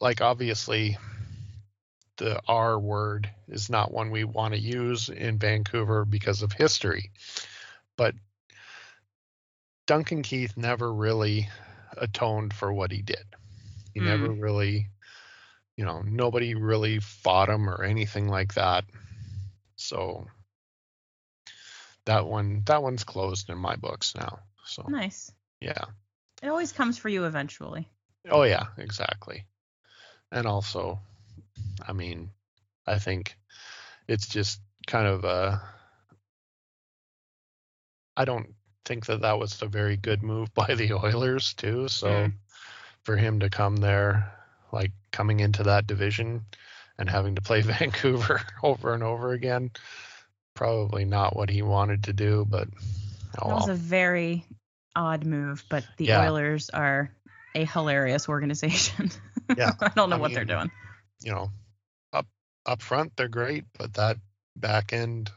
like, 0.00 0.20
obviously, 0.20 0.98
the 2.18 2.40
R 2.46 2.78
word 2.78 3.30
is 3.48 3.70
not 3.70 3.92
one 3.92 4.10
we 4.10 4.24
want 4.24 4.54
to 4.54 4.60
use 4.60 5.08
in 5.08 5.38
Vancouver 5.38 6.04
because 6.04 6.42
of 6.42 6.52
history, 6.52 7.10
but 7.96 8.14
Duncan 9.86 10.22
Keith 10.22 10.56
never 10.56 10.92
really 10.92 11.48
atoned 11.96 12.52
for 12.52 12.72
what 12.72 12.92
he 12.92 13.02
did. 13.02 13.24
He 13.94 14.00
mm. 14.00 14.04
never 14.04 14.30
really, 14.30 14.88
you 15.76 15.84
know, 15.84 16.02
nobody 16.02 16.54
really 16.54 16.98
fought 17.00 17.48
him 17.48 17.68
or 17.68 17.82
anything 17.82 18.28
like 18.28 18.54
that. 18.54 18.84
So 19.76 20.26
that 22.04 22.26
one 22.26 22.62
that 22.66 22.82
one's 22.82 23.04
closed 23.04 23.48
in 23.48 23.58
my 23.58 23.76
books 23.76 24.14
now. 24.14 24.40
So 24.64 24.84
nice. 24.88 25.32
Yeah. 25.60 25.84
It 26.42 26.48
always 26.48 26.72
comes 26.72 26.98
for 26.98 27.08
you 27.08 27.24
eventually. 27.24 27.88
Oh 28.30 28.42
yeah, 28.42 28.66
exactly. 28.76 29.44
And 30.30 30.46
also, 30.46 31.00
I 31.86 31.92
mean, 31.92 32.30
I 32.86 32.98
think 32.98 33.36
it's 34.06 34.28
just 34.28 34.60
kind 34.86 35.06
of 35.06 35.24
a. 35.24 35.62
I 38.16 38.24
don't 38.24 38.54
think 38.84 39.06
that 39.06 39.20
that 39.20 39.38
was 39.38 39.62
a 39.62 39.66
very 39.66 39.96
good 39.96 40.22
move 40.22 40.52
by 40.54 40.74
the 40.74 40.94
Oilers 40.94 41.54
too. 41.54 41.88
So 41.88 42.08
mm. 42.08 42.32
for 43.04 43.16
him 43.16 43.40
to 43.40 43.50
come 43.50 43.76
there, 43.76 44.32
like 44.72 44.92
coming 45.12 45.40
into 45.40 45.64
that 45.64 45.86
division 45.86 46.44
and 46.98 47.08
having 47.08 47.36
to 47.36 47.42
play 47.42 47.60
Vancouver 47.62 48.42
over 48.62 48.94
and 48.94 49.02
over 49.02 49.32
again, 49.32 49.70
probably 50.54 51.04
not 51.04 51.36
what 51.36 51.50
he 51.50 51.62
wanted 51.62 52.04
to 52.04 52.12
do, 52.12 52.46
but 52.48 52.68
oh, 53.40 53.48
that 53.48 53.54
was 53.54 53.68
a 53.68 53.74
very 53.74 54.44
odd 54.96 55.24
move, 55.24 55.64
but 55.68 55.84
the 55.96 56.06
yeah. 56.06 56.28
Oilers 56.28 56.70
are 56.70 57.10
a 57.54 57.64
hilarious 57.64 58.28
organization. 58.28 59.10
Yeah. 59.56 59.72
I 59.80 59.88
don't 59.88 60.10
know 60.10 60.16
I 60.16 60.18
what 60.18 60.28
mean, 60.28 60.34
they're 60.34 60.44
doing. 60.44 60.70
You 61.22 61.32
know, 61.32 61.50
up 62.12 62.26
up 62.66 62.82
front 62.82 63.12
they're 63.16 63.28
great, 63.28 63.64
but 63.78 63.94
that 63.94 64.18
back 64.54 64.92
end, 64.92 65.30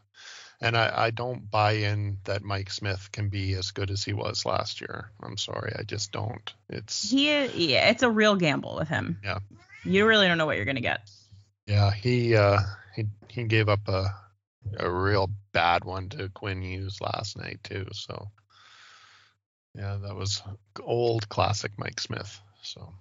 and 0.60 0.76
I, 0.76 0.92
I 1.06 1.12
don't 1.12 1.50
buy 1.50 1.72
in 1.88 2.18
that 2.26 2.44
Mike 2.44 2.72
Smith 2.72 3.10
can 3.14 3.30
be 3.30 3.54
as 3.54 3.72
good 3.72 3.90
as 3.90 4.04
he 4.04 4.12
was 4.12 4.46
last 4.46 4.82
year. 4.82 5.12
I'm 5.24 5.38
sorry, 5.38 5.72
I 5.80 5.84
just 5.84 6.12
don't. 6.12 6.54
It's 6.68 7.10
He 7.10 7.28
yeah, 7.74 7.90
it's 7.90 8.04
a 8.04 8.10
real 8.10 8.36
gamble 8.36 8.76
with 8.76 8.90
him. 8.90 9.18
Yeah. 9.24 9.40
You 9.86 10.06
really 10.06 10.28
don't 10.28 10.38
know 10.38 10.46
what 10.46 10.58
you're 10.58 10.66
gonna 10.66 10.82
get. 10.82 11.10
yeah 11.66 11.92
he 11.92 12.36
uh 12.36 12.60
he 12.98 13.06
he 13.30 13.46
gave 13.46 13.70
up 13.70 13.88
a 13.88 14.08
a 14.78 14.92
real 14.92 15.30
bad 15.54 15.86
one 15.86 16.10
to 16.10 16.28
Quinn 16.28 16.62
Hughes 16.62 17.00
last 17.00 17.38
night 17.38 17.62
too. 17.64 17.88
So 17.94 18.28
yeah, 19.76 19.98
that 20.02 20.16
was 20.16 20.42
old 20.84 21.30
classic 21.30 21.72
Mike 21.78 22.00
Smith. 22.00 22.40
So 22.62 22.94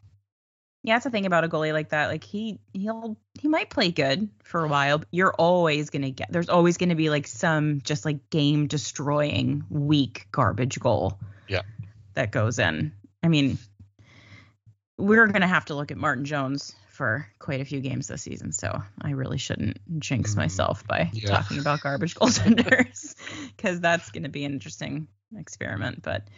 Yeah, 0.82 0.94
that's 0.94 1.04
the 1.04 1.10
thing 1.10 1.26
about 1.26 1.44
a 1.44 1.48
goalie 1.48 1.72
like 1.72 1.90
that. 1.90 2.08
Like 2.08 2.24
he 2.24 2.58
he'll 2.72 3.16
he 3.40 3.48
might 3.48 3.70
play 3.70 3.90
good 3.90 4.28
for 4.42 4.64
a 4.64 4.68
while, 4.68 4.98
but 4.98 5.08
you're 5.10 5.34
always 5.34 5.90
gonna 5.90 6.10
get 6.10 6.30
there's 6.32 6.48
always 6.48 6.76
gonna 6.76 6.94
be 6.94 7.10
like 7.10 7.26
some 7.26 7.80
just 7.82 8.04
like 8.04 8.30
game 8.30 8.66
destroying 8.66 9.64
weak 9.68 10.26
garbage 10.32 10.78
goal. 10.80 11.18
Yeah. 11.48 11.62
That 12.14 12.30
goes 12.32 12.58
in. 12.58 12.92
I 13.22 13.28
mean, 13.28 13.58
we're 14.98 15.26
gonna 15.26 15.46
have 15.48 15.66
to 15.66 15.74
look 15.74 15.90
at 15.90 15.96
Martin 15.96 16.24
Jones 16.24 16.74
for 16.88 17.26
quite 17.38 17.60
a 17.60 17.64
few 17.64 17.80
games 17.80 18.08
this 18.08 18.22
season, 18.22 18.52
so 18.52 18.82
I 19.00 19.10
really 19.12 19.38
shouldn't 19.38 19.78
jinx 19.98 20.34
Mm, 20.34 20.38
myself 20.38 20.86
by 20.86 21.10
yeah. 21.12 21.30
talking 21.30 21.58
about 21.58 21.80
garbage 21.80 22.14
goaltenders 22.14 23.14
because 23.56 23.80
that's 23.80 24.10
gonna 24.10 24.28
be 24.28 24.44
an 24.44 24.52
interesting 24.52 25.08
experiment. 25.36 26.02
But 26.02 26.28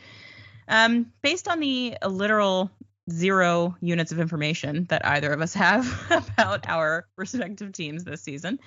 um, 0.68 1.12
based 1.22 1.48
on 1.48 1.60
the 1.60 1.96
literal 2.06 2.70
zero 3.10 3.76
units 3.80 4.12
of 4.12 4.20
information 4.20 4.84
that 4.84 5.04
either 5.04 5.32
of 5.32 5.40
us 5.40 5.54
have 5.66 5.86
about 6.10 6.68
our 6.68 7.06
respective 7.16 7.72
teams 7.72 8.04
this 8.04 8.22
season. 8.22 8.58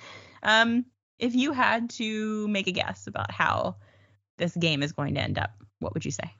Um, 0.42 0.86
if 1.18 1.34
you 1.34 1.52
had 1.52 1.90
to 1.90 2.46
make 2.48 2.66
a 2.66 2.72
guess 2.72 3.06
about 3.06 3.30
how 3.30 3.76
this 4.36 4.54
game 4.54 4.82
is 4.82 4.92
going 4.92 5.14
to 5.14 5.20
end 5.20 5.38
up, 5.38 5.52
what 5.78 5.94
would 5.94 6.04
you 6.04 6.10
say? 6.10 6.30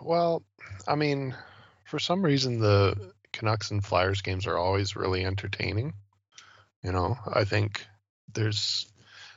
Well, 0.00 0.44
I 0.86 0.94
mean, 0.94 1.34
for 1.84 1.98
some 1.98 2.24
reason 2.24 2.60
the 2.60 3.12
Canucks 3.32 3.70
and 3.70 3.84
Flyers 3.84 4.22
games 4.22 4.46
are 4.46 4.56
always 4.56 4.94
really 4.94 5.24
entertaining. 5.24 5.94
You 6.82 6.92
know, 6.92 7.18
I 7.26 7.44
think 7.44 7.84
there's 8.32 8.86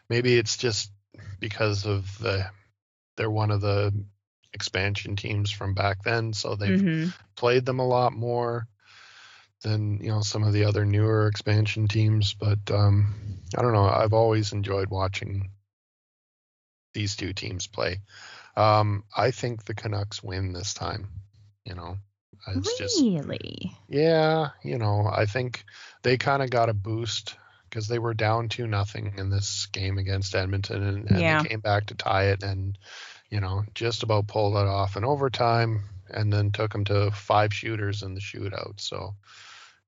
maybe 0.10 0.38
it's 0.38 0.58
just 0.58 0.92
because 1.40 1.86
of 1.86 2.18
the 2.20 2.50
they're 3.18 3.32
one 3.32 3.52
of 3.52 3.62
the 3.62 3.94
expansion 4.54 5.18
teams 5.18 5.52
from 5.52 5.74
back 5.76 6.04
then, 6.04 6.34
so 6.34 6.56
they've 6.56 6.84
Mhm. 6.84 7.14
played 7.36 7.66
them 7.66 7.80
a 7.80 7.88
lot 7.88 8.14
more 8.14 8.68
than 9.64 10.00
you 10.02 10.10
know 10.10 10.22
some 10.22 10.44
of 10.44 10.54
the 10.54 10.66
other 10.66 10.86
newer 10.86 11.28
expansion 11.28 11.88
teams. 11.88 12.34
But 12.34 12.72
um, 12.72 13.14
I 13.58 13.62
don't 13.62 13.74
know. 13.74 13.88
I've 13.88 14.14
always 14.14 14.54
enjoyed 14.54 14.90
watching 14.90 15.50
these 16.94 17.16
two 17.16 17.34
teams 17.34 17.68
play. 17.68 18.02
Um, 18.56 19.04
I 19.16 19.32
think 19.32 19.66
the 19.66 19.76
Canucks 19.76 20.24
win 20.24 20.54
this 20.54 20.74
time. 20.74 21.10
You 21.66 21.76
know, 21.76 21.98
it's 22.56 22.74
just 22.74 23.08
Really? 23.20 23.78
yeah. 23.88 24.50
You 24.64 24.78
know, 24.78 25.08
I 25.12 25.26
think 25.26 25.64
they 26.04 26.18
kind 26.18 26.42
of 26.44 26.50
got 26.50 26.70
a 26.70 26.74
boost 26.74 27.36
because 27.70 27.88
they 27.88 28.00
were 28.00 28.14
down 28.14 28.50
two 28.50 28.68
nothing 28.68 29.14
in 29.18 29.30
this 29.30 29.68
game 29.68 29.98
against 29.98 30.36
Edmonton, 30.36 30.84
and, 30.84 31.10
and 31.10 31.20
Yeah. 31.20 31.42
they 31.42 31.50
came 31.50 31.60
back 31.60 31.88
to 31.88 31.96
tie 31.96 32.26
it, 32.26 32.44
and 32.44 32.78
you 33.30 33.40
know, 33.42 33.64
just 33.74 34.04
about 34.04 34.28
pulled 34.28 34.56
it 34.56 34.68
off 34.68 34.96
in 34.96 35.04
overtime, 35.04 35.84
and 36.10 36.32
then 36.32 36.52
took 36.52 36.72
them 36.72 36.86
to 36.86 37.12
five 37.12 37.54
shooters 37.54 38.04
in 38.04 38.14
the 38.14 38.22
shootout. 38.22 38.80
So, 38.80 39.16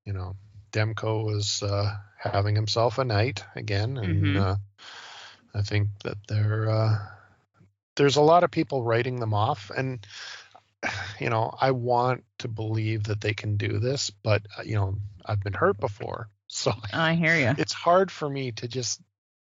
you 0.06 0.14
know, 0.14 0.36
Demko 0.72 1.26
was 1.26 1.64
uh, 1.64 1.96
having 2.18 2.56
himself 2.56 2.98
a 2.98 3.06
night 3.06 3.44
again, 3.56 3.98
and 3.98 4.36
Mhm. 4.36 4.38
uh, 4.38 4.56
I 5.56 5.62
think 5.62 5.90
that 6.04 6.18
there 6.28 6.70
uh, 6.70 6.98
there's 7.96 8.18
a 8.18 8.22
lot 8.22 8.44
of 8.44 8.52
people 8.52 8.84
writing 8.84 9.20
them 9.20 9.34
off, 9.34 9.72
and 9.76 10.06
you 11.20 11.30
know, 11.30 11.54
I 11.60 11.72
want 11.72 12.24
to 12.40 12.48
believe 12.48 13.04
that 13.06 13.22
they 13.22 13.34
can 13.34 13.58
do 13.58 13.80
this, 13.80 14.10
but 14.10 14.42
uh, 14.58 14.64
you 14.64 14.76
know, 14.76 14.96
I've 15.26 15.42
been 15.42 15.54
hurt 15.54 15.80
before, 15.80 16.30
so 16.64 16.74
I 16.94 17.16
hear 17.16 17.36
you. 17.36 17.56
it's 17.58 17.74
hard 17.74 18.12
for 18.12 18.30
me 18.30 18.52
to 18.54 18.68
just 18.68 19.02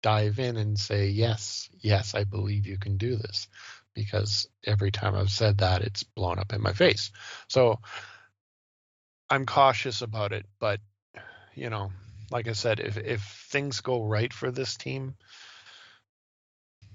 dive 0.02 0.40
in 0.40 0.58
and 0.58 0.78
say 0.78 1.08
yes, 1.08 1.70
yes, 1.80 2.16
I 2.16 2.24
believe 2.24 2.66
you 2.66 2.78
can 2.78 2.98
do 2.98 3.16
this, 3.16 3.48
because 3.94 4.48
every 4.66 4.92
time 4.92 5.16
I've 5.16 5.30
said 5.30 5.60
that, 5.60 5.82
it's 5.82 6.04
blown 6.04 6.40
up 6.40 6.54
in 6.54 6.62
my 6.62 6.74
face. 6.74 7.12
So 7.48 7.80
I'm 9.30 9.46
cautious 9.46 10.02
about 10.02 10.32
it, 10.32 10.46
but 10.60 10.80
you 11.56 11.70
know, 11.70 11.92
like 12.32 12.48
I 12.48 12.54
said, 12.54 12.80
if 12.80 12.98
if 12.98 13.22
things 13.50 13.82
go 13.82 14.04
right 14.04 14.32
for 14.32 14.50
this 14.50 14.78
team, 14.78 15.16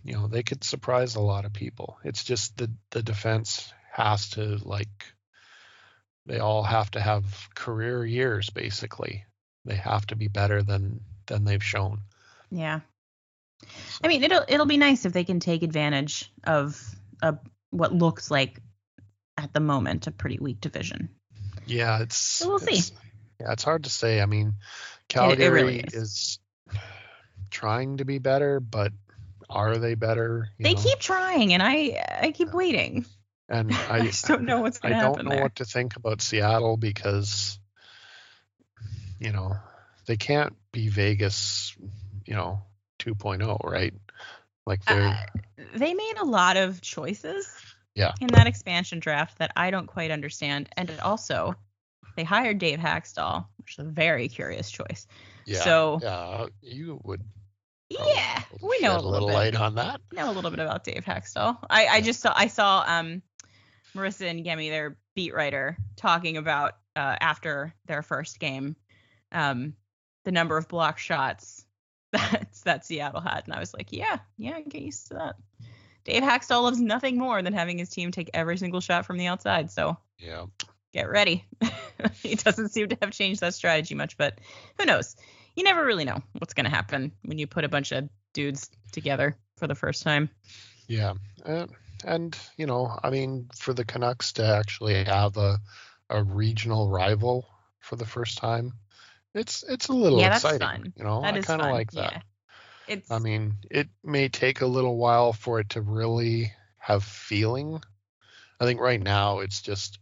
you 0.05 0.15
know, 0.15 0.27
they 0.27 0.43
could 0.43 0.65
surprise 0.65 1.17
a 1.17 1.21
lot 1.21 1.45
of 1.45 1.53
people. 1.53 1.99
It's 2.03 2.25
just 2.25 2.57
the 2.57 2.71
the 2.91 3.03
defense 3.03 3.73
has 3.93 4.31
to 4.31 4.57
like 4.63 4.89
they 6.27 6.39
all 6.39 6.63
have 6.63 6.91
to 6.93 7.01
have 7.01 7.25
career 7.55 8.05
years 8.05 8.51
basically. 8.51 9.25
They 9.69 9.77
have 9.77 10.07
to 10.09 10.17
be 10.17 10.29
better 10.29 10.63
than 10.63 11.01
than 11.27 11.45
they've 11.45 11.63
shown. 11.63 12.01
Yeah. 12.51 12.81
I 14.03 14.09
mean, 14.09 14.23
it'll 14.25 14.45
it'll 14.49 14.67
be 14.67 14.79
nice 14.79 15.05
if 15.05 15.13
they 15.13 15.25
can 15.25 15.41
take 15.41 15.63
advantage 15.63 16.33
of 16.45 16.81
a 17.23 17.37
what 17.71 17.93
looks 17.95 18.31
like 18.31 18.61
at 19.37 19.53
the 19.53 19.61
moment 19.61 20.07
a 20.07 20.11
pretty 20.11 20.39
weak 20.41 20.61
division. 20.61 21.11
Yeah, 21.67 22.01
it's 22.03 22.17
So 22.17 22.49
we'll 22.49 22.59
see. 22.61 22.95
Yeah, 23.41 23.53
it's 23.53 23.63
hard 23.63 23.85
to 23.85 23.91
say. 23.91 24.21
I 24.23 24.27
mean, 24.27 24.49
it 24.49 25.09
Calgary 25.09 25.49
really 25.51 25.81
is. 25.81 25.95
is. 25.95 26.39
trying 27.51 27.99
to 27.99 28.05
be 28.05 28.19
better, 28.19 28.61
but 28.61 28.93
are 29.51 29.77
they 29.79 29.95
better? 29.95 30.49
You 30.59 30.65
They 30.65 30.75
know? 30.75 30.81
keep 30.83 30.99
trying, 30.99 31.53
and 31.53 31.63
I 31.63 32.03
I 32.23 32.33
keep 32.33 32.53
waiting. 32.55 33.05
and 33.49 33.73
I, 33.91 33.99
I 33.99 34.01
just 34.07 34.27
don't 34.27 34.45
know 34.45 34.61
what's 34.61 34.81
I 34.83 34.91
gonna 34.91 35.03
don't 35.03 35.25
know 35.25 35.31
there. 35.31 35.43
what 35.43 35.57
to 35.57 35.65
think 35.65 35.97
about 35.97 36.23
Seattle 36.23 36.77
because 36.77 37.59
you 39.19 39.33
know, 39.33 39.57
they 40.07 40.17
can't 40.17 40.55
be 40.73 40.89
Vegas, 40.89 41.77
you 42.27 42.35
know, 42.35 42.61
2.0, 43.01 43.65
right? 43.65 43.95
Like 44.67 44.85
they're 44.85 44.99
Uh, 45.07 45.15
they 45.75 45.93
made 45.95 46.15
a 46.21 46.25
lot 46.25 46.57
of 46.57 46.81
choices 46.81 47.49
Yeah. 47.95 48.13
in 48.21 48.29
that 48.29 48.47
expansion 48.47 49.01
draft 49.01 49.39
that 49.39 49.53
I 49.57 49.71
don't 49.71 49.87
quite 49.87 50.11
understand. 50.11 50.69
And 50.77 50.89
it 50.89 51.01
also, 51.01 51.57
they 52.17 52.25
hired 52.25 52.59
Dave 52.59 52.79
Hakstol, 52.79 53.47
which 53.59 53.73
is 53.79 53.79
a 53.87 53.89
very 53.89 54.29
curious 54.29 54.71
choice. 54.71 55.07
yeah. 55.47 55.65
so- 55.65 55.99
yeah, 56.03 56.47
you 56.63 57.01
would 57.05 57.23
Yeah, 57.91 57.99
be 57.99 58.05
able 58.05 58.59
to 58.59 58.67
we 58.67 58.79
know 58.81 58.99
a 58.99 59.01
little, 59.01 59.29
bit. 59.29 59.35
light 59.35 59.57
on 59.57 59.75
that. 59.77 60.01
know 60.13 60.31
a 60.31 60.33
little 60.33 60.51
bit 60.51 60.61
about 60.61 60.85
Dave 60.85 61.05
Hakstol. 61.05 61.59
I, 61.71 61.87
I 61.87 62.01
just 62.03 62.21
saw 62.21 62.33
I 62.37 62.49
saw 62.49 62.85
um 62.87 63.23
Marissa 63.97 64.29
and 64.29 64.45
Yemi, 64.45 64.69
their 64.71 64.99
beat 65.15 65.35
writer, 65.35 65.77
talking 65.97 66.37
about 66.37 66.75
uh, 66.95 67.17
after 67.21 67.75
their 67.87 68.03
first 68.03 68.39
game, 68.39 68.77
um, 69.33 69.75
the 70.25 70.33
number 70.33 70.57
of 70.57 70.69
block 70.69 70.99
shots 70.99 71.65
that 72.13 72.49
that 72.65 72.85
Seattle 72.85 73.21
had, 73.21 73.45
and 73.45 73.55
I 73.55 73.61
was 73.61 73.75
like, 73.75 73.93
yeah, 73.93 74.19
yeah, 74.37 74.61
get 74.61 74.83
used 74.83 75.09
to 75.09 75.15
that. 75.15 75.37
Dave 76.05 76.23
Hakstol 76.23 76.63
loves 76.63 76.81
nothing 76.81 77.19
more 77.19 77.43
than 77.43 77.53
having 77.53 77.79
his 77.79 77.91
team 77.91 78.11
take 78.11 78.31
every 78.33 78.57
single 78.57 78.81
shot 78.81 79.05
from 79.05 79.19
the 79.19 79.27
outside, 79.27 79.71
so 79.71 79.99
Yeah. 80.19 80.47
get 80.93 81.11
ready. 81.11 81.45
he 82.15 82.35
doesn't 82.35 82.71
seem 82.71 82.89
to 82.89 82.99
have 83.03 83.11
changed 83.11 83.41
that 83.41 83.55
strategy 83.55 83.95
much, 83.95 84.17
but 84.17 84.39
who 84.79 84.87
knows? 84.87 85.17
You 85.55 85.65
never 85.65 85.85
really 85.85 86.05
know 86.05 86.23
what's 86.39 86.55
going 86.55 86.65
to 86.65 86.71
happen 86.71 87.13
when 87.25 87.37
you 87.39 87.47
put 87.47 87.65
a 87.65 87.69
bunch 87.69 87.93
of 87.93 88.09
dudes 88.33 88.71
together 88.93 89.37
for 89.57 89.67
the 89.67 89.75
first 89.75 90.03
time. 90.03 90.31
Yeah, 90.87 91.15
uh, 91.45 91.67
and 92.05 92.39
you 92.57 92.67
know, 92.67 92.97
I 93.03 93.11
mean, 93.11 93.49
for 93.55 93.75
the 93.75 93.85
Canucks 93.85 94.33
to 94.35 94.47
actually 94.47 95.05
have 95.05 95.37
a 95.37 95.59
a 96.09 96.23
regional 96.23 96.89
rival 96.89 97.47
for 97.81 97.97
the 97.97 98.07
first 98.07 98.39
time, 98.39 98.73
it's 99.39 99.63
it's 99.63 99.89
a 99.89 99.93
little 99.93 100.21
Yeah, 100.21 100.31
that's 100.31 100.45
exciting. 100.45 100.83
fun. 100.83 100.93
You 100.97 101.05
know, 101.05 101.23
That 101.23 101.35
I 101.35 101.41
kind 101.41 101.63
of 101.63 101.71
like 101.71 101.93
that. 101.93 102.13
Yeah. 102.13 102.23
It's 102.89 103.11
I 103.11 103.19
mean, 103.19 103.55
it 103.71 103.89
may 104.03 104.29
take 104.29 104.61
a 104.61 104.67
little 104.67 104.97
while 104.97 105.33
for 105.33 105.61
it 105.61 105.71
to 105.71 105.81
really 105.81 106.53
have 106.79 107.05
feeling. 107.05 107.81
I 108.61 108.65
think 108.65 108.81
right 108.81 109.01
now 109.01 109.41
it's 109.41 109.63
just, 109.63 109.99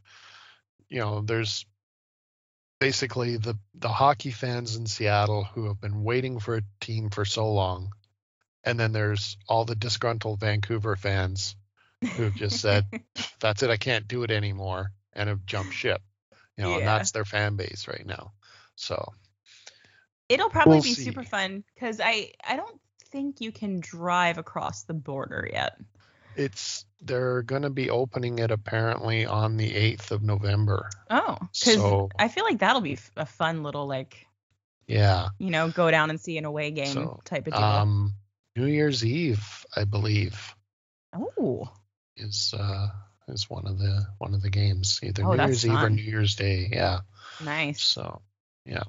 you 0.88 1.00
know, 1.00 1.20
there's 1.20 1.66
basically 2.78 3.36
the 3.36 3.58
the 3.74 3.88
hockey 3.88 4.30
fans 4.30 4.76
in 4.76 4.86
Seattle 4.86 5.44
who 5.44 5.66
have 5.66 5.80
been 5.80 6.04
waiting 6.04 6.38
for 6.38 6.56
a 6.56 6.62
team 6.80 7.10
for 7.10 7.24
so 7.24 7.52
long, 7.52 7.92
and 8.64 8.78
then 8.78 8.92
there's 8.92 9.36
all 9.48 9.64
the 9.64 9.74
disgruntled 9.74 10.40
Vancouver 10.40 10.96
fans 10.96 11.56
who've 12.16 12.34
just 12.34 12.60
said, 12.60 12.86
"That's 13.40 13.62
it, 13.62 13.70
I 13.70 13.76
can't 13.76 14.08
do 14.08 14.22
it 14.22 14.30
anymore," 14.30 14.92
and 15.12 15.28
have 15.28 15.44
jumped 15.46 15.74
ship. 15.74 16.02
You 16.56 16.64
know, 16.64 16.76
and 16.76 16.86
that's 16.86 17.10
their 17.10 17.24
fan 17.24 17.56
base 17.56 17.86
right 17.88 18.06
now. 18.06 18.32
So 18.76 19.12
it'll 20.28 20.50
probably 20.50 20.74
we'll 20.76 20.82
be 20.82 20.94
see. 20.94 21.04
super 21.04 21.22
fun 21.24 21.64
because 21.74 22.00
I 22.02 22.32
I 22.46 22.56
don't 22.56 22.80
think 23.10 23.40
you 23.40 23.52
can 23.52 23.80
drive 23.80 24.38
across 24.38 24.82
the 24.84 24.94
border 24.94 25.48
yet. 25.52 25.78
it's 26.36 26.84
they're 27.02 27.42
going 27.42 27.62
to 27.62 27.70
be 27.70 27.88
opening 27.90 28.38
it 28.38 28.50
apparently 28.50 29.24
on 29.26 29.56
the 29.56 29.70
8th 29.70 30.10
of 30.10 30.22
November. 30.22 30.88
Oh, 31.10 31.36
because 31.40 31.74
So- 31.74 32.08
I 32.18 32.28
feel 32.28 32.44
like 32.44 32.58
that'll 32.58 32.80
be 32.82 32.98
a 33.16 33.26
fun 33.26 33.62
little 33.62 33.86
like 33.86 34.26
Yeah. 34.86 35.28
You 35.38 35.50
know, 35.50 35.68
go 35.70 35.90
down 35.90 36.10
and 36.10 36.20
see 36.20 36.36
an 36.38 36.44
away 36.44 36.70
game 36.72 36.86
So, 36.92 37.20
type 37.24 37.46
of 37.46 37.52
deal. 37.54 37.62
Um, 37.62 38.14
New 38.56 38.66
Year's 38.66 39.04
Eve, 39.04 39.66
I 39.76 39.84
believe, 39.84 40.54
oh, 41.14 41.68
is 42.16 42.54
uh 42.58 42.88
is 43.28 43.50
one 43.50 43.66
of 43.66 43.78
the 43.78 44.06
one 44.18 44.32
of 44.34 44.40
the 44.42 44.50
games. 44.50 44.98
Either 45.02 45.24
Oh, 45.24 45.32
New 45.34 45.42
Year's 45.44 45.66
Eve 45.66 45.72
or. 45.74 45.90
New 45.90 46.02
Year's 46.02 46.34
Day. 46.36 46.68
Yeah. 46.72 47.00
nice. 47.44 47.82
So 47.82 48.22
yeah. 48.64 48.84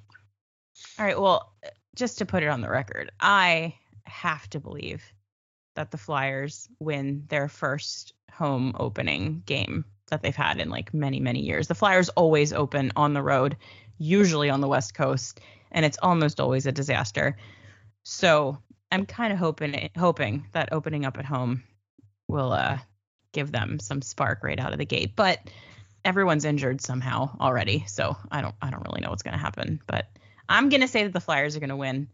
All 0.99 1.05
right. 1.05 1.19
Well, 1.19 1.53
just 1.95 2.17
to 2.19 2.25
put 2.25 2.43
it 2.43 2.47
on 2.47 2.61
the 2.61 2.69
record, 2.69 3.11
I 3.19 3.75
have 4.05 4.49
to 4.51 4.59
believe 4.59 5.03
that 5.75 5.91
the 5.91 5.97
Flyers 5.97 6.67
win 6.79 7.23
their 7.27 7.47
first 7.47 8.13
home 8.31 8.75
opening 8.79 9.43
game 9.45 9.85
that 10.09 10.21
they've 10.21 10.35
had 10.35 10.59
in 10.59 10.69
like 10.69 10.93
many, 10.93 11.19
many 11.19 11.41
years. 11.41 11.67
The 11.67 11.75
Flyers 11.75 12.09
always 12.09 12.53
open 12.53 12.91
on 12.95 13.13
the 13.13 13.21
road, 13.21 13.57
usually 13.97 14.49
on 14.49 14.61
the 14.61 14.67
West 14.67 14.95
Coast, 14.95 15.39
and 15.71 15.85
it's 15.85 15.97
almost 16.01 16.39
always 16.39 16.65
a 16.65 16.71
disaster. 16.71 17.37
So 18.03 18.57
I'm 18.91 19.05
kind 19.05 19.33
of 19.33 19.39
hoping 19.39 19.89
hoping 19.97 20.47
that 20.53 20.69
opening 20.71 21.05
up 21.05 21.17
at 21.17 21.25
home 21.25 21.63
will 22.27 22.53
uh, 22.53 22.79
give 23.33 23.51
them 23.51 23.79
some 23.79 24.01
spark 24.01 24.43
right 24.43 24.59
out 24.59 24.71
of 24.71 24.79
the 24.79 24.85
gate. 24.85 25.15
But 25.15 25.39
everyone's 26.05 26.45
injured 26.45 26.81
somehow 26.81 27.37
already, 27.39 27.83
so 27.87 28.15
I 28.31 28.41
don't 28.41 28.55
I 28.61 28.69
don't 28.69 28.85
really 28.85 29.01
know 29.01 29.09
what's 29.09 29.23
going 29.23 29.37
to 29.37 29.43
happen. 29.43 29.81
But 29.87 30.07
I'm 30.49 30.69
gonna 30.69 30.87
say 30.87 31.03
that 31.03 31.13
the 31.13 31.19
Flyers 31.19 31.55
are 31.55 31.59
gonna 31.59 31.77
win. 31.77 32.07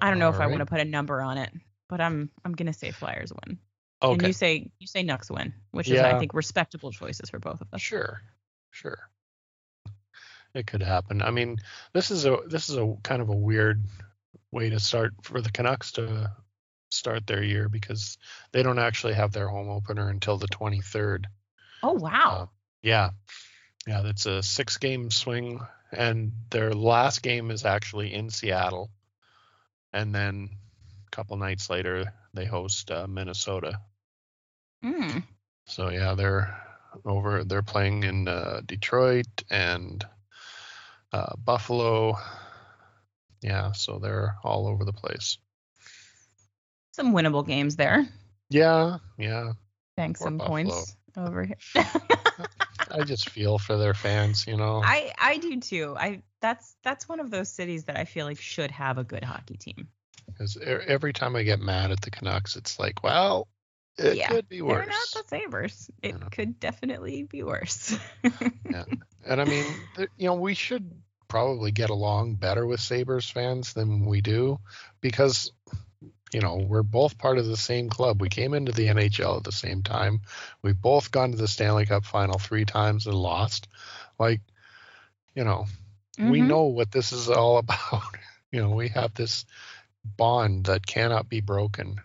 I 0.00 0.10
don't 0.10 0.18
know 0.18 0.30
if 0.30 0.40
I 0.40 0.46
want 0.46 0.60
to 0.60 0.66
put 0.66 0.80
a 0.80 0.84
number 0.84 1.20
on 1.20 1.38
it, 1.38 1.52
but 1.88 2.00
I'm 2.00 2.30
I'm 2.44 2.52
gonna 2.52 2.72
say 2.72 2.90
Flyers 2.90 3.32
win. 3.32 3.58
Okay. 4.02 4.12
And 4.12 4.26
you 4.26 4.32
say 4.32 4.70
you 4.78 4.86
say 4.86 5.04
Nucks 5.04 5.30
win, 5.30 5.54
which 5.70 5.88
is 5.88 6.00
I 6.00 6.18
think 6.18 6.34
respectable 6.34 6.90
choices 6.90 7.30
for 7.30 7.38
both 7.38 7.60
of 7.60 7.68
us. 7.72 7.80
Sure, 7.80 8.20
sure. 8.70 8.98
It 10.54 10.66
could 10.66 10.82
happen. 10.82 11.22
I 11.22 11.30
mean, 11.30 11.58
this 11.92 12.10
is 12.10 12.26
a 12.26 12.38
this 12.46 12.68
is 12.68 12.76
a 12.76 12.96
kind 13.02 13.22
of 13.22 13.28
a 13.28 13.36
weird 13.36 13.82
way 14.50 14.70
to 14.70 14.80
start 14.80 15.14
for 15.22 15.40
the 15.40 15.50
Canucks 15.50 15.92
to 15.92 16.30
start 16.90 17.26
their 17.26 17.42
year 17.42 17.68
because 17.68 18.18
they 18.52 18.62
don't 18.62 18.78
actually 18.78 19.14
have 19.14 19.32
their 19.32 19.48
home 19.48 19.70
opener 19.70 20.08
until 20.08 20.36
the 20.36 20.48
23rd. 20.48 21.24
Oh 21.82 21.92
wow. 21.92 22.42
Uh, 22.42 22.46
yeah, 22.82 23.10
yeah, 23.86 24.02
that's 24.02 24.26
a 24.26 24.42
six 24.42 24.76
game 24.76 25.10
swing, 25.10 25.60
and 25.92 26.32
their 26.50 26.72
last 26.72 27.22
game 27.22 27.50
is 27.50 27.64
actually 27.64 28.12
in 28.14 28.30
Seattle, 28.30 28.90
and 29.92 30.14
then 30.14 30.50
a 31.06 31.10
couple 31.10 31.36
nights 31.36 31.68
later 31.70 32.12
they 32.34 32.44
host 32.44 32.90
uh, 32.90 33.06
Minnesota. 33.06 33.78
Mm. 34.84 35.22
So 35.66 35.90
yeah, 35.90 36.14
they're 36.14 36.56
over. 37.04 37.44
They're 37.44 37.62
playing 37.62 38.04
in 38.04 38.28
uh, 38.28 38.62
Detroit 38.64 39.26
and 39.50 40.04
uh, 41.12 41.36
Buffalo. 41.36 42.16
Yeah, 43.42 43.72
so 43.72 43.98
they're 43.98 44.36
all 44.44 44.66
over 44.66 44.84
the 44.84 44.92
place. 44.92 45.38
Some 46.92 47.14
winnable 47.14 47.46
games 47.46 47.76
there. 47.76 48.06
Yeah, 48.50 48.98
yeah. 49.18 49.52
Bank 49.96 50.18
Poor 50.18 50.26
some 50.26 50.38
Buffalo. 50.38 50.54
points 50.54 50.96
over 51.16 51.44
here. 51.44 51.56
I 52.92 53.04
just 53.04 53.28
feel 53.28 53.58
for 53.58 53.76
their 53.78 53.94
fans, 53.94 54.46
you 54.46 54.56
know. 54.56 54.82
I 54.82 55.12
I 55.18 55.38
do 55.38 55.60
too. 55.60 55.94
I 55.98 56.22
that's 56.40 56.76
that's 56.82 57.08
one 57.08 57.20
of 57.20 57.30
those 57.30 57.48
cities 57.48 57.84
that 57.84 57.96
I 57.96 58.04
feel 58.04 58.26
like 58.26 58.40
should 58.40 58.70
have 58.70 58.98
a 58.98 59.04
good 59.04 59.24
hockey 59.24 59.56
team. 59.56 59.88
Because 60.26 60.56
every 60.58 61.12
time 61.12 61.36
I 61.36 61.42
get 61.42 61.60
mad 61.60 61.90
at 61.90 62.00
the 62.00 62.10
Canucks, 62.10 62.56
it's 62.56 62.78
like, 62.78 63.02
well, 63.02 63.48
it 63.98 64.16
Yeah, 64.16 64.28
could 64.28 64.48
be 64.48 64.62
worse. 64.62 64.86
They're 64.86 64.86
not 64.86 65.12
the 65.12 65.24
Sabres. 65.28 65.90
It 66.02 66.14
know. 66.20 66.28
could 66.30 66.60
definitely 66.60 67.22
be 67.24 67.42
worse. 67.42 67.96
And 69.24 69.40
I 69.40 69.44
mean, 69.44 69.88
you 70.16 70.26
know, 70.26 70.34
we 70.34 70.54
should 70.54 70.90
probably 71.28 71.70
get 71.70 71.90
along 71.90 72.36
better 72.36 72.66
with 72.66 72.80
Sabres 72.80 73.30
fans 73.30 73.72
than 73.74 74.04
we 74.04 74.20
do 74.20 74.58
because, 75.00 75.52
you 76.32 76.40
know, 76.40 76.56
we're 76.56 76.82
both 76.82 77.18
part 77.18 77.38
of 77.38 77.46
the 77.46 77.56
same 77.56 77.88
club. 77.90 78.20
We 78.20 78.28
came 78.28 78.54
into 78.54 78.72
the 78.72 78.88
NHL 78.88 79.36
at 79.36 79.44
the 79.44 79.52
same 79.52 79.82
time. 79.82 80.22
We've 80.62 80.80
both 80.80 81.10
gone 81.10 81.32
to 81.32 81.36
the 81.36 81.48
Stanley 81.48 81.86
Cup 81.86 82.04
final 82.04 82.38
three 82.38 82.64
times 82.64 83.06
and 83.06 83.14
lost. 83.14 83.68
Like, 84.18 84.40
you 85.34 85.44
know, 85.44 85.66
we 86.18 86.40
Mhm. 86.40 86.46
know 86.46 86.64
what 86.64 86.90
this 86.90 87.12
is 87.12 87.28
all 87.28 87.58
about. 87.58 88.02
you 88.50 88.60
know, 88.62 88.70
we 88.70 88.88
have 88.88 89.14
this 89.14 89.44
bond 90.04 90.64
that 90.66 90.86
cannot 90.86 91.28
be 91.28 91.40
broken. 91.40 92.00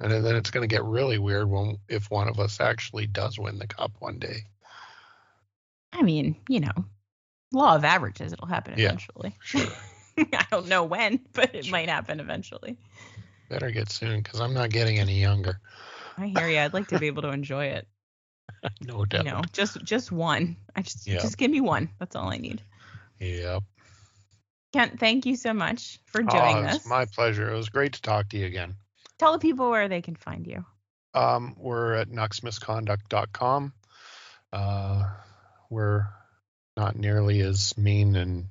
And 0.00 0.10
then 0.24 0.34
it's 0.36 0.50
going 0.50 0.68
to 0.68 0.72
get 0.74 0.84
really 0.84 1.18
weird 1.18 1.48
when 1.48 1.78
if 1.88 2.10
one 2.10 2.28
of 2.28 2.40
us 2.40 2.60
actually 2.60 3.06
does 3.06 3.38
win 3.38 3.58
the 3.58 3.68
cup 3.68 3.92
one 4.00 4.18
day. 4.18 4.46
I 5.92 6.02
mean, 6.02 6.36
you 6.48 6.60
know, 6.60 6.72
law 7.52 7.76
of 7.76 7.84
averages. 7.84 8.32
It'll 8.32 8.46
happen 8.46 8.74
Yeah. 8.76 8.86
eventually. 8.86 9.36
Sure. 9.40 9.66
I 10.18 10.44
don't 10.50 10.68
know 10.68 10.84
when, 10.84 11.20
but 11.32 11.54
it 11.54 11.66
Sure. 11.66 11.72
might 11.72 11.88
happen 11.88 12.18
eventually. 12.20 12.76
Better 13.52 13.70
get 13.70 13.90
soon 13.90 14.22
because 14.22 14.40
I'm 14.40 14.54
not 14.54 14.70
getting 14.70 14.98
any 14.98 15.20
younger. 15.20 15.60
I 16.16 16.26
hear 16.26 16.48
you. 16.48 16.58
I'd 16.58 16.72
like 16.72 16.88
to 16.88 16.98
be 16.98 17.06
able 17.06 17.22
to 17.22 17.28
enjoy 17.30 17.66
it. 17.66 17.86
No 18.80 19.04
doubt. 19.04 19.24
know, 19.24 19.42
just 19.52 19.82
just 19.84 20.10
one. 20.12 20.56
I 20.76 20.82
just 20.82 21.06
Yeah. 21.06 21.18
just 21.18 21.36
give 21.36 21.50
me 21.50 21.60
one. 21.60 21.90
That's 21.98 22.14
all 22.16 22.32
I 22.32 22.38
need. 22.38 22.62
Yep. 23.20 23.62
Kent, 24.72 24.98
thank 25.00 25.26
you 25.26 25.36
so 25.36 25.52
much 25.52 26.00
for 26.06 26.22
Oh, 26.22 26.24
doing 26.26 26.64
it's 26.64 26.78
this. 26.78 26.86
my 26.86 27.04
pleasure. 27.06 27.50
It 27.52 27.56
was 27.56 27.68
great 27.70 27.92
to 27.94 28.02
talk 28.02 28.28
to 28.30 28.38
you 28.38 28.46
again. 28.46 28.76
Tell 29.18 29.32
the 29.32 29.38
people 29.38 29.68
where 29.70 29.88
they 29.88 30.00
can 30.00 30.16
find 30.16 30.46
you. 30.46 30.64
Um, 31.14 31.54
we're 31.58 31.94
at 31.94 32.08
nucksmisconduct.com. 32.08 33.72
Uh, 34.52 35.04
we're 35.70 36.06
not 36.76 36.96
nearly 36.96 37.40
as 37.40 37.76
mean 37.76 38.16
and 38.16 38.46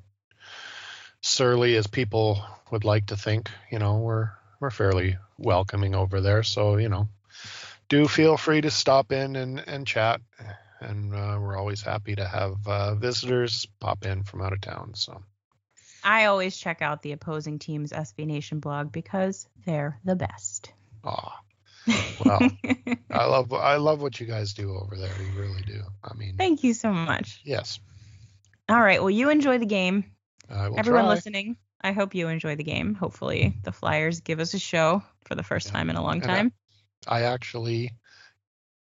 surly 1.21 1.75
as 1.77 1.87
people 1.87 2.43
would 2.71 2.83
like 2.83 3.07
to 3.07 3.17
think. 3.17 3.49
You 3.71 3.79
know, 3.79 3.97
we're 3.97 4.31
we're 4.61 4.69
fairly 4.71 5.17
welcoming 5.37 5.95
over 5.95 6.21
there. 6.21 6.43
So 6.43 6.77
you 6.77 6.87
know, 6.87 7.09
do 7.89 8.07
feel 8.07 8.37
free 8.37 8.61
to 8.61 8.71
stop 8.71 9.11
in 9.11 9.35
and 9.35 9.59
and 9.67 9.85
chat. 9.85 10.21
And 10.79 11.13
uh, 11.13 11.37
we're 11.39 11.57
always 11.57 11.81
happy 11.81 12.15
to 12.15 12.25
have 12.27 12.55
uh, 12.67 12.95
visitors 12.95 13.67
pop 13.79 14.05
in 14.05 14.23
from 14.23 14.41
out 14.41 14.53
of 14.53 14.61
town. 14.61 14.93
So 14.95 15.21
I 16.03 16.25
always 16.25 16.57
check 16.57 16.81
out 16.81 17.03
the 17.03 17.11
opposing 17.11 17.59
team's 17.59 17.91
SB 17.91 18.25
Nation 18.25 18.59
blog 18.59 18.91
because 18.91 19.47
they're 19.65 19.99
the 20.05 20.15
best. 20.15 20.73
aw. 21.03 21.37
Well, 22.25 22.39
I 23.11 23.25
love 23.25 23.53
I 23.53 23.75
love 23.77 24.01
what 24.01 24.19
you 24.19 24.25
guys 24.25 24.53
do 24.53 24.75
over 24.75 24.95
there. 24.95 25.21
You 25.21 25.39
really 25.39 25.61
do. 25.63 25.81
I 26.03 26.13
mean, 26.15 26.35
Thank 26.37 26.63
you 26.63 26.73
so 26.73 26.91
much. 26.91 27.41
yes, 27.43 27.79
All 28.69 28.81
right. 28.81 28.99
Well, 29.01 29.09
you 29.11 29.29
enjoy 29.29 29.57
the 29.59 29.65
game. 29.67 30.05
I 30.49 30.69
will 30.69 30.77
Everyone 30.79 31.03
try. 31.05 31.13
listening, 31.13 31.57
I 31.83 31.91
hope 31.93 32.13
you 32.15 32.27
enjoy 32.27 32.55
the 32.55 32.63
game. 32.63 32.93
Hopefully, 32.95 33.57
the 33.63 33.71
Flyers 33.71 34.19
give 34.21 34.39
us 34.39 34.53
a 34.53 34.59
show 34.59 35.03
for 35.25 35.35
the 35.35 35.43
first 35.43 35.67
Yeah. 35.67 35.73
time 35.73 35.89
in 35.89 35.95
a 35.95 36.01
long 36.03 36.21
And 36.21 36.31
I- 36.31 36.35
time. 36.35 36.53
I 37.07 37.21
actually 37.23 37.91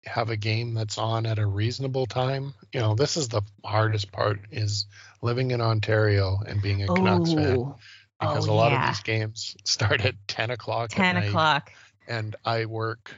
have 0.04 0.30
a 0.30 0.36
game 0.36 0.74
that's 0.74 0.98
on 0.98 1.26
at 1.26 1.38
a 1.38 1.46
reasonable 1.46 2.06
time. 2.06 2.54
You 2.72 2.80
know, 2.80 2.94
this 2.96 3.16
is 3.16 3.28
the 3.28 3.42
hardest 3.64 4.10
part 4.10 4.40
is 4.50 4.86
living 5.22 5.52
in 5.52 5.60
Ontario 5.60 6.38
and 6.44 6.60
being 6.60 6.82
a 6.82 6.88
Canucks 6.88 7.32
fan 7.32 7.56
Oh, 7.58 7.76
because 8.18 8.48
oh, 8.48 8.52
a 8.52 8.54
lot 8.54 8.72
yeah. 8.72 8.88
of 8.88 8.94
these 8.96 9.02
games 9.04 9.56
start 9.64 10.04
at 10.04 10.14
10 10.26 10.50
o'clock. 10.50 10.90
at 10.90 10.96
10 10.96 11.14
night, 11.14 11.28
o'clock. 11.28 11.72
And 12.08 12.34
I 12.44 12.64
work, 12.64 13.14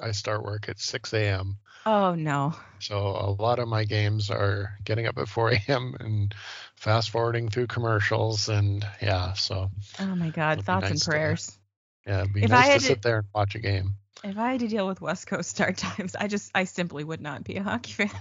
I 0.00 0.10
start 0.12 0.42
work 0.44 0.68
at 0.68 0.78
6 0.78 1.14
a.m. 1.14 1.56
Oh, 1.86 2.14
no. 2.14 2.54
So 2.80 2.98
a 2.98 3.30
lot 3.42 3.58
of 3.58 3.66
my 3.68 3.84
games 3.84 4.30
are 4.30 4.74
getting 4.84 5.06
up 5.06 5.16
at 5.16 5.28
4 5.28 5.52
a.m. 5.52 5.94
and 5.98 6.34
fast 6.78 7.10
forwarding 7.10 7.48
through 7.48 7.66
commercials. 7.66 8.48
And 8.48 8.86
yeah, 9.02 9.32
so 9.34 9.70
Oh, 10.00 10.14
my 10.16 10.30
God. 10.30 10.64
Thoughts 10.64 10.82
nice 10.84 10.90
and 10.92 11.00
to- 11.02 11.10
prayers. 11.10 11.58
yeah, 12.06 12.20
it'd 12.22 12.32
be 12.32 12.42
If 12.44 12.52
I 12.52 12.56
nice 12.60 12.66
had 12.66 12.72
to 12.74 12.78
to- 12.80 12.86
sit 12.86 13.02
there 13.02 13.18
and 13.18 13.26
watch 13.34 13.54
a 13.54 13.58
game. 13.58 13.94
If 14.24 14.36
I 14.36 14.50
had 14.50 14.60
to 14.60 14.68
deal 14.68 14.88
with 14.88 15.00
West 15.00 15.28
Coast 15.28 15.48
start 15.48 15.76
times, 15.76 16.16
I 16.16 16.26
just, 16.26 16.50
I 16.54 16.64
simply 16.64 17.04
would 17.04 17.20
not 17.20 17.44
be 17.44 17.56
a 17.56 17.62
hockey 17.62 17.92
fan. 17.92 18.10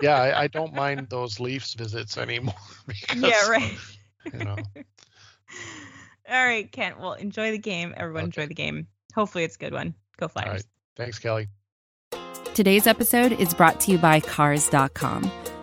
Yeah, 0.00 0.14
I, 0.20 0.42
I 0.42 0.46
don't 0.46 0.72
mind 0.74 1.08
those 1.10 1.40
Leafs 1.40 1.74
visits 1.74 2.16
anymore. 2.18 2.54
Because, 2.86 3.20
yeah, 3.20 3.48
right. 3.48 3.74
You 4.32 4.44
know, 4.44 4.56
All 6.30 6.44
right, 6.46 6.70
Kent. 6.70 7.00
Well, 7.00 7.14
enjoy 7.14 7.50
the 7.50 7.58
game. 7.58 7.94
Everyone 7.96 8.24
Okay. 8.24 8.42
enjoy 8.42 8.46
the 8.46 8.54
game. 8.54 8.86
Hopefully, 9.14 9.42
it's 9.44 9.56
a 9.56 9.58
good 9.58 9.72
one. 9.72 9.94
Go 10.18 10.28
Flyers. 10.28 10.48
right. 10.48 10.62
thanks, 10.96 11.18
Kelly. 11.18 11.48
Today's 12.54 12.86
episode 12.86 13.32
is 13.32 13.54
brought 13.54 13.80
to 13.80 13.90
you 13.92 13.98
by 13.98 14.20
Cars.com. 14.20 15.30